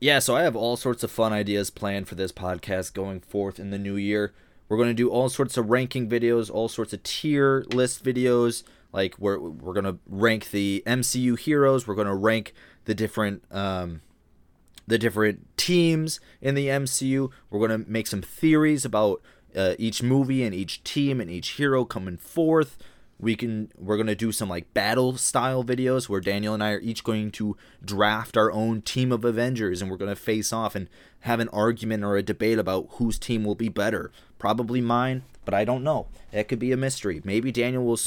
Yeah, 0.00 0.18
so 0.18 0.36
I 0.36 0.42
have 0.42 0.56
all 0.56 0.76
sorts 0.76 1.02
of 1.02 1.10
fun 1.10 1.32
ideas 1.32 1.70
planned 1.70 2.08
for 2.08 2.14
this 2.14 2.32
podcast 2.32 2.92
going 2.92 3.20
forth 3.20 3.58
in 3.58 3.70
the 3.70 3.78
new 3.78 3.96
year. 3.96 4.34
We're 4.68 4.76
going 4.76 4.90
to 4.90 4.94
do 4.94 5.08
all 5.08 5.28
sorts 5.28 5.56
of 5.56 5.70
ranking 5.70 6.08
videos, 6.08 6.50
all 6.50 6.68
sorts 6.68 6.92
of 6.92 7.02
tier 7.02 7.64
list 7.72 8.04
videos. 8.04 8.64
Like 8.92 9.18
we're 9.18 9.38
we're 9.38 9.72
going 9.72 9.84
to 9.84 9.98
rank 10.06 10.50
the 10.50 10.82
MCU 10.86 11.38
heroes. 11.38 11.86
We're 11.86 11.94
going 11.94 12.06
to 12.06 12.14
rank 12.14 12.54
the 12.84 12.94
different 12.94 13.44
um, 13.50 14.02
the 14.86 14.98
different 14.98 15.46
teams 15.56 16.20
in 16.40 16.54
the 16.54 16.68
MCU. 16.68 17.30
We're 17.50 17.66
going 17.66 17.84
to 17.84 17.90
make 17.90 18.06
some 18.06 18.22
theories 18.22 18.84
about 18.84 19.22
uh, 19.54 19.74
each 19.78 20.02
movie 20.02 20.42
and 20.44 20.54
each 20.54 20.82
team 20.84 21.20
and 21.20 21.30
each 21.30 21.50
hero 21.50 21.84
coming 21.84 22.16
forth. 22.16 22.76
We 23.24 23.36
can 23.36 23.72
we're 23.78 23.96
going 23.96 24.06
to 24.06 24.14
do 24.14 24.32
some 24.32 24.50
like 24.50 24.74
battle 24.74 25.16
style 25.16 25.64
videos 25.64 26.10
where 26.10 26.20
Daniel 26.20 26.52
and 26.52 26.62
I 26.62 26.72
are 26.72 26.80
each 26.80 27.02
going 27.02 27.30
to 27.32 27.56
draft 27.82 28.36
our 28.36 28.52
own 28.52 28.82
team 28.82 29.10
of 29.10 29.24
Avengers 29.24 29.80
and 29.80 29.90
we're 29.90 29.96
going 29.96 30.10
to 30.10 30.16
face 30.16 30.52
off 30.52 30.74
and 30.74 30.88
have 31.20 31.40
an 31.40 31.48
argument 31.48 32.04
or 32.04 32.16
a 32.16 32.22
debate 32.22 32.58
about 32.58 32.86
whose 32.92 33.18
team 33.18 33.42
will 33.42 33.54
be 33.54 33.70
better. 33.70 34.12
Probably 34.38 34.82
mine, 34.82 35.22
but 35.46 35.54
I 35.54 35.64
don't 35.64 35.82
know. 35.82 36.06
It 36.32 36.48
could 36.48 36.58
be 36.58 36.70
a 36.70 36.76
mystery. 36.76 37.22
Maybe 37.24 37.50
Daniel 37.50 37.84
will 37.84 37.98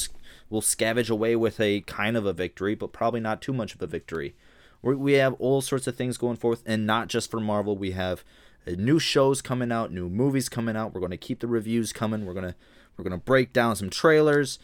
will 0.51 0.61
scavenge 0.61 1.09
away 1.09 1.35
with 1.35 1.59
a 1.59 1.81
kind 1.81 2.15
of 2.15 2.27
a 2.27 2.33
victory, 2.33 2.75
but 2.75 2.93
probably 2.93 3.19
not 3.19 3.41
too 3.41 3.53
much 3.53 3.73
of 3.73 3.81
a 3.81 3.87
victory. 3.87 4.35
we 4.83 4.95
we 4.95 5.13
have 5.13 5.33
all 5.39 5.61
sorts 5.61 5.87
of 5.87 5.95
things 5.95 6.17
going 6.17 6.37
forth, 6.37 6.61
and 6.65 6.85
not 6.85 7.07
just 7.07 7.31
for 7.31 7.39
Marvel. 7.39 7.75
We 7.75 7.91
have 7.91 8.23
uh, 8.67 8.71
new 8.77 8.99
shows 8.99 9.41
coming 9.41 9.71
out, 9.71 9.91
new 9.91 10.09
movies 10.09 10.47
coming 10.47 10.75
out. 10.75 10.93
We're 10.93 11.01
going 11.01 11.09
to 11.11 11.17
keep 11.17 11.39
the 11.39 11.47
reviews 11.47 11.91
coming. 11.91 12.25
We're 12.25 12.35
gonna 12.35 12.55
we're 12.95 13.03
gonna 13.03 13.17
break 13.17 13.51
down 13.51 13.75
some 13.75 13.89
trailers. 13.89 14.59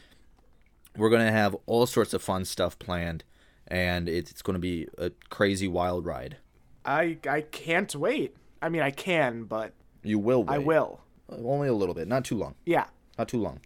We're 0.97 1.09
gonna 1.09 1.31
have 1.31 1.55
all 1.65 1.85
sorts 1.85 2.13
of 2.13 2.21
fun 2.21 2.45
stuff 2.45 2.77
planned, 2.79 3.23
and 3.67 4.07
it's, 4.07 4.29
it's 4.31 4.41
going 4.41 4.55
to 4.55 4.59
be 4.59 4.87
a 4.97 5.11
crazy 5.29 5.67
wild 5.67 6.05
ride. 6.05 6.37
I 6.85 7.17
I 7.27 7.41
can't 7.41 7.93
wait. 7.95 8.35
I 8.61 8.69
mean, 8.69 8.81
I 8.81 8.91
can, 8.91 9.43
but 9.43 9.73
You 10.03 10.19
will. 10.19 10.45
I 10.47 10.57
will. 10.57 11.01
Only 11.29 11.67
a 11.67 11.73
little 11.73 11.95
bit, 11.95 12.07
not 12.07 12.25
too 12.25 12.37
long. 12.37 12.55
Yeah. 12.65 12.85
Not 13.17 13.27
too 13.27 13.41
long. 13.41 13.59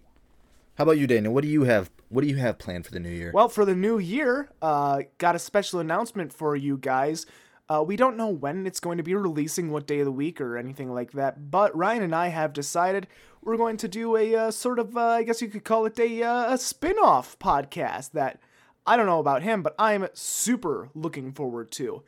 How 0.75 0.83
about 0.83 0.97
you, 0.97 1.07
Daniel? 1.07 1.33
What 1.33 1.41
do 1.43 1.49
you 1.49 1.63
have? 1.63 1.89
What 2.09 2.21
do 2.21 2.27
you 2.27 2.37
have 2.37 2.57
planned 2.57 2.85
for 2.85 2.91
the 2.91 2.99
new 2.99 3.09
year? 3.09 3.31
Well, 3.33 3.49
for 3.49 3.65
the 3.65 3.75
new 3.75 3.97
year, 3.97 4.49
uh, 4.61 5.01
got 5.17 5.35
a 5.35 5.39
special 5.39 5.79
announcement 5.79 6.31
for 6.31 6.55
you 6.55 6.77
guys. 6.77 7.25
Uh, 7.69 7.83
we 7.85 7.97
don't 7.97 8.15
know 8.15 8.29
when 8.29 8.65
it's 8.65 8.79
going 8.79 8.97
to 8.97 9.03
be 9.03 9.13
releasing, 9.13 9.71
what 9.71 9.85
day 9.85 9.99
of 9.99 10.05
the 10.05 10.11
week, 10.11 10.39
or 10.39 10.57
anything 10.57 10.89
like 10.93 11.11
that. 11.11 11.51
But 11.51 11.75
Ryan 11.75 12.03
and 12.03 12.15
I 12.15 12.29
have 12.29 12.53
decided 12.53 13.07
we're 13.47 13.55
going 13.55 13.77
to 13.77 13.87
do 13.87 14.17
a 14.17 14.35
uh, 14.35 14.51
sort 14.51 14.77
of, 14.77 14.97
uh, 14.97 15.07
I 15.07 15.23
guess 15.23 15.41
you 15.41 15.47
could 15.47 15.63
call 15.63 15.85
it 15.85 15.97
a, 15.97 16.21
uh, 16.21 16.55
a 16.55 16.57
spin 16.57 16.97
off 17.01 17.39
podcast 17.39 18.11
that 18.11 18.41
I 18.85 18.97
don't 18.97 19.05
know 19.05 19.21
about 19.21 19.41
him, 19.41 19.63
but 19.63 19.73
I'm 19.79 20.09
super 20.13 20.89
looking 20.93 21.31
forward 21.31 21.71
to. 21.71 22.03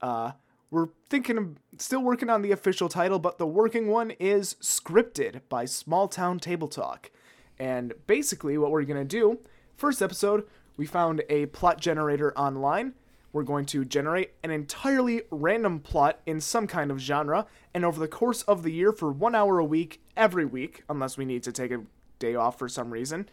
Uh, 0.00 0.30
we're 0.70 0.90
thinking 1.10 1.38
of 1.38 1.56
still 1.78 2.02
working 2.02 2.30
on 2.30 2.42
the 2.42 2.52
official 2.52 2.88
title, 2.88 3.18
but 3.18 3.38
the 3.38 3.48
working 3.48 3.88
one 3.88 4.12
is 4.12 4.54
Scripted 4.62 5.40
by 5.48 5.64
Small 5.64 6.06
Town 6.06 6.38
Table 6.38 6.68
Talk. 6.68 7.10
And 7.58 7.92
basically, 8.06 8.56
what 8.56 8.70
we're 8.70 8.84
going 8.84 8.96
to 8.96 9.04
do, 9.04 9.40
first 9.76 10.00
episode, 10.00 10.46
we 10.76 10.86
found 10.86 11.24
a 11.28 11.46
plot 11.46 11.80
generator 11.80 12.32
online. 12.38 12.94
We're 13.32 13.42
going 13.42 13.66
to 13.66 13.84
generate 13.84 14.34
an 14.44 14.52
entirely 14.52 15.22
random 15.32 15.80
plot 15.80 16.20
in 16.26 16.40
some 16.40 16.68
kind 16.68 16.92
of 16.92 17.00
genre, 17.00 17.46
and 17.74 17.84
over 17.84 17.98
the 17.98 18.06
course 18.06 18.42
of 18.42 18.62
the 18.62 18.70
year, 18.70 18.92
for 18.92 19.10
one 19.10 19.34
hour 19.34 19.58
a 19.58 19.64
week, 19.64 20.00
every 20.16 20.44
week, 20.44 20.82
unless 20.88 21.16
we 21.16 21.24
need 21.24 21.42
to 21.44 21.52
take 21.52 21.70
a 21.70 21.82
day 22.18 22.34
off 22.34 22.58
for 22.58 22.68
some 22.68 22.90
reason, 22.90 23.28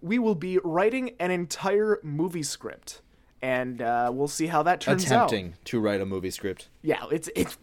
we 0.00 0.18
will 0.18 0.34
be 0.34 0.58
writing 0.64 1.14
an 1.18 1.30
entire 1.30 1.98
movie 2.02 2.42
script. 2.42 3.00
And 3.40 3.82
uh, 3.82 4.10
we'll 4.12 4.28
see 4.28 4.46
how 4.46 4.62
that 4.62 4.80
turns 4.80 5.10
out 5.10 5.26
Attempting 5.26 5.54
to 5.64 5.80
write 5.80 6.00
a 6.00 6.06
movie 6.06 6.30
script. 6.30 6.68
yeah, 6.82 7.04
it's 7.10 7.28
it's. 7.34 7.58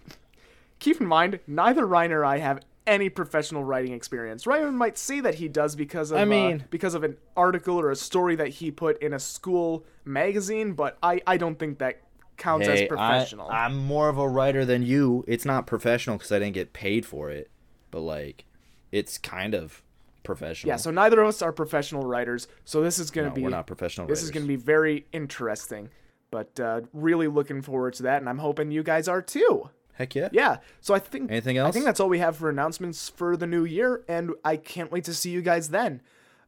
Keep 0.79 1.01
in 1.01 1.07
mind, 1.07 1.39
neither 1.47 1.85
Ryan 1.85 2.11
or 2.13 2.25
I 2.25 2.37
have 2.39 2.59
any 2.87 3.09
professional 3.09 3.63
writing 3.63 3.93
experience. 3.93 4.47
Ryan 4.47 4.75
might 4.75 4.97
say 4.97 5.19
that 5.21 5.35
he 5.35 5.47
does 5.47 5.75
because 5.75 6.11
of 6.11 6.17
I 6.17 6.23
uh, 6.23 6.25
mean- 6.25 6.65
because 6.69 6.95
of 6.95 7.03
an 7.03 7.15
article 7.37 7.79
or 7.79 7.91
a 7.91 7.95
story 7.95 8.35
that 8.35 8.47
he 8.49 8.71
put 8.71 9.01
in 9.01 9.13
a 9.13 9.19
school 9.19 9.85
magazine, 10.03 10.73
but 10.73 10.97
I 11.01 11.21
I 11.25 11.37
don't 11.37 11.57
think 11.57 11.79
that 11.79 12.01
counts 12.35 12.67
as 12.67 12.87
professional. 12.87 13.49
I, 13.49 13.65
I'm 13.65 13.77
more 13.77 14.09
of 14.09 14.17
a 14.17 14.27
writer 14.27 14.65
than 14.65 14.81
you. 14.83 15.23
It's 15.27 15.45
not 15.45 15.67
professional 15.67 16.17
because 16.17 16.31
I 16.31 16.39
didn't 16.39 16.55
get 16.55 16.73
paid 16.73 17.05
for 17.05 17.29
it, 17.29 17.49
but 17.91 18.01
like, 18.01 18.45
it's 18.91 19.17
kind 19.17 19.53
of 19.53 19.81
professional. 20.23 20.69
yeah, 20.69 20.75
so 20.77 20.91
neither 20.91 21.21
of 21.21 21.27
us 21.27 21.41
are 21.41 21.51
professional 21.51 22.03
writers, 22.03 22.47
so 22.65 22.81
this 22.81 22.99
is 22.99 23.09
going 23.11 23.25
to 23.25 23.29
No, 23.29 23.35
be 23.35 23.43
we're 23.43 23.49
not 23.49 23.67
professional 23.67 24.07
This 24.07 24.23
is 24.23 24.31
going 24.31 24.43
to 24.43 24.47
be 24.47 24.55
very 24.55 25.05
interesting, 25.11 25.89
but 26.31 26.59
uh, 26.59 26.81
really 26.93 27.27
looking 27.27 27.61
forward 27.61 27.93
to 27.95 28.03
that, 28.03 28.21
and 28.21 28.29
I'm 28.29 28.39
hoping 28.39 28.71
you 28.71 28.83
guys 28.83 29.07
are 29.07 29.21
too. 29.21 29.69
heck 29.93 30.15
yeah. 30.15 30.29
Yeah, 30.31 30.57
so 30.81 30.93
I 30.93 30.99
think 30.99 31.31
Anything 31.31 31.57
else? 31.57 31.69
I 31.69 31.71
think 31.71 31.85
that's 31.85 31.99
all 31.99 32.09
we 32.09 32.19
have 32.19 32.35
for 32.37 32.49
announcements 32.49 33.09
for 33.09 33.35
the 33.37 33.47
new 33.47 33.63
year, 33.65 34.03
and 34.07 34.31
I 34.43 34.57
can't 34.57 34.91
wait 34.91 35.03
to 35.05 35.13
see 35.13 35.31
you 35.31 35.41
guys 35.41 35.69
then. 35.69 36.01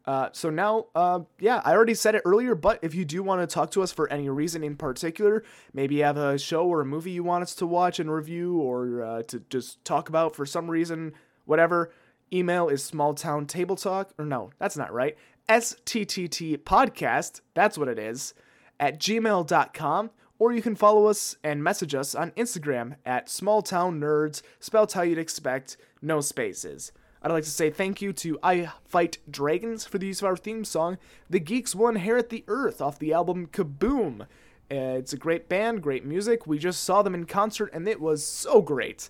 Uh, 0.04 0.30
so 0.32 0.49
now, 0.49 0.88
uh, 0.95 1.19
yeah, 1.39 1.62
I 1.63 1.73
already 1.73 1.93
said 1.93 2.15
it 2.15 2.23
earlier, 2.25 2.56
but 2.56 2.80
if 2.82 2.95
you 2.95 3.06
do 3.06 3.21
want 3.21 3.47
to 3.47 3.54
talk 3.54 3.69
to 3.71 3.84
us 3.84 3.91
for 3.91 4.12
any 4.12 4.27
reason 4.30 4.63
in 4.63 4.75
particular, 4.75 5.43
maybe 5.73 5.95
you 5.95 6.04
have 6.04 6.17
a 6.17 6.39
show 6.39 6.65
or 6.65 6.82
a 6.82 6.86
movie 6.86 7.12
you 7.12 7.23
want 7.23 7.43
us 7.43 7.54
to 7.56 7.67
watch 7.67 7.99
and 7.99 8.12
review, 8.12 8.58
or 8.58 9.04
uh, 9.04 9.21
to 9.23 9.41
just 9.51 9.84
talk 9.86 10.10
about 10.10 10.36
for 10.36 10.43
some 10.45 10.71
reason, 10.71 11.13
whatever, 11.51 11.91
email 12.33 12.69
is 12.69 12.89
smalltowntabletalk, 12.89 14.11
or 14.17 14.25
no, 14.25 14.49
that's 14.57 14.77
not 14.77 14.91
right, 14.91 15.17
STTT 15.49 16.57
podcast, 16.59 17.41
that's 17.53 17.77
what 17.77 17.89
it 17.89 17.99
is, 17.99 18.33
at 18.79 18.99
gmail.com, 18.99 20.09
or 20.39 20.53
you 20.53 20.61
can 20.61 20.75
follow 20.75 21.07
us 21.07 21.35
and 21.43 21.63
message 21.63 21.93
us 21.93 22.15
on 22.15 22.31
Instagram 22.31 22.95
at 23.05 23.27
smalltownnerds, 23.27 24.41
spelled 24.61 24.93
how 24.93 25.01
you'd 25.01 25.17
expect, 25.17 25.75
no 26.01 26.21
spaces. 26.21 26.93
I'd 27.21 27.31
like 27.31 27.43
to 27.43 27.49
say 27.51 27.69
thank 27.69 28.01
you 28.01 28.13
to 28.13 28.39
I 28.41 28.71
Fight 28.85 29.19
Dragons 29.29 29.85
for 29.85 29.99
the 29.99 30.07
use 30.07 30.21
of 30.21 30.25
our 30.25 30.37
theme 30.37 30.63
song, 30.63 30.97
The 31.29 31.39
Geeks 31.39 31.75
Will 31.75 31.89
Inherit 31.89 32.29
the 32.29 32.45
Earth, 32.47 32.81
off 32.81 32.97
the 32.97 33.13
album 33.13 33.47
Kaboom. 33.47 34.21
Uh, 34.21 34.97
it's 34.97 35.11
a 35.11 35.17
great 35.17 35.49
band, 35.49 35.83
great 35.83 36.05
music. 36.05 36.47
We 36.47 36.57
just 36.57 36.81
saw 36.81 37.01
them 37.01 37.13
in 37.13 37.25
concert 37.25 37.69
and 37.73 37.87
it 37.87 37.99
was 37.99 38.25
so 38.25 38.61
great. 38.61 39.09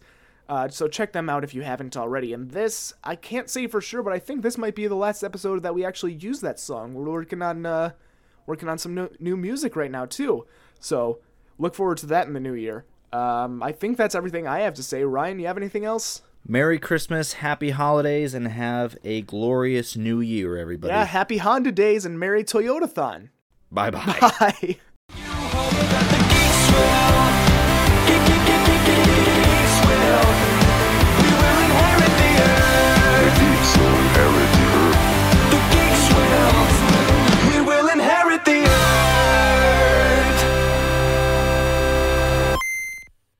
Uh, 0.52 0.68
so 0.68 0.86
check 0.86 1.14
them 1.14 1.30
out 1.30 1.46
if 1.46 1.56
you 1.56 1.62
haven't 1.62 1.96
already. 1.96 2.34
And 2.34 2.52
this, 2.52 2.94
I 3.06 3.16
can't 3.16 3.50
say 3.50 3.68
for 3.68 3.80
sure, 3.80 4.04
but 4.04 4.12
I 4.12 4.20
think 4.20 4.42
this 4.42 4.58
might 4.58 4.76
be 4.76 4.86
the 4.86 4.96
last 4.96 5.24
episode 5.24 5.64
that 5.64 5.74
we 5.74 5.86
actually 5.86 6.12
use 6.12 6.42
that 6.42 6.60
song. 6.60 6.94
We're 6.94 7.10
working 7.10 7.42
on 7.42 7.66
uh, 7.66 7.92
working 8.46 8.68
on 8.68 8.78
some 8.78 8.94
new, 8.94 9.10
new 9.18 9.38
music 9.38 9.78
right 9.78 9.90
now 9.90 10.06
too. 10.06 10.46
So 10.82 11.20
look 11.58 11.74
forward 11.74 12.00
to 12.00 12.06
that 12.08 12.28
in 12.28 12.34
the 12.34 12.42
new 12.42 12.54
year. 12.54 12.84
Um, 13.14 13.64
I 13.64 13.72
think 13.72 13.96
that's 13.96 14.14
everything 14.14 14.46
I 14.46 14.60
have 14.60 14.74
to 14.74 14.84
say. 14.84 15.06
Ryan, 15.06 15.40
you 15.40 15.48
have 15.48 15.56
anything 15.56 15.86
else? 15.86 16.22
Merry 16.46 16.80
Christmas, 16.80 17.34
happy 17.34 17.70
holidays, 17.70 18.34
and 18.34 18.50
have 18.50 18.98
a 19.06 19.22
glorious 19.22 19.96
new 19.96 20.20
year, 20.20 20.58
everybody. 20.58 20.92
Yeah, 20.92 21.06
happy 21.06 21.38
Honda 21.38 21.72
days 21.72 22.04
and 22.06 22.20
Merry 22.20 22.44
Toyotathon. 22.44 23.30
Bye 23.72 23.92
bye 23.92 24.18
bye. 25.08 26.18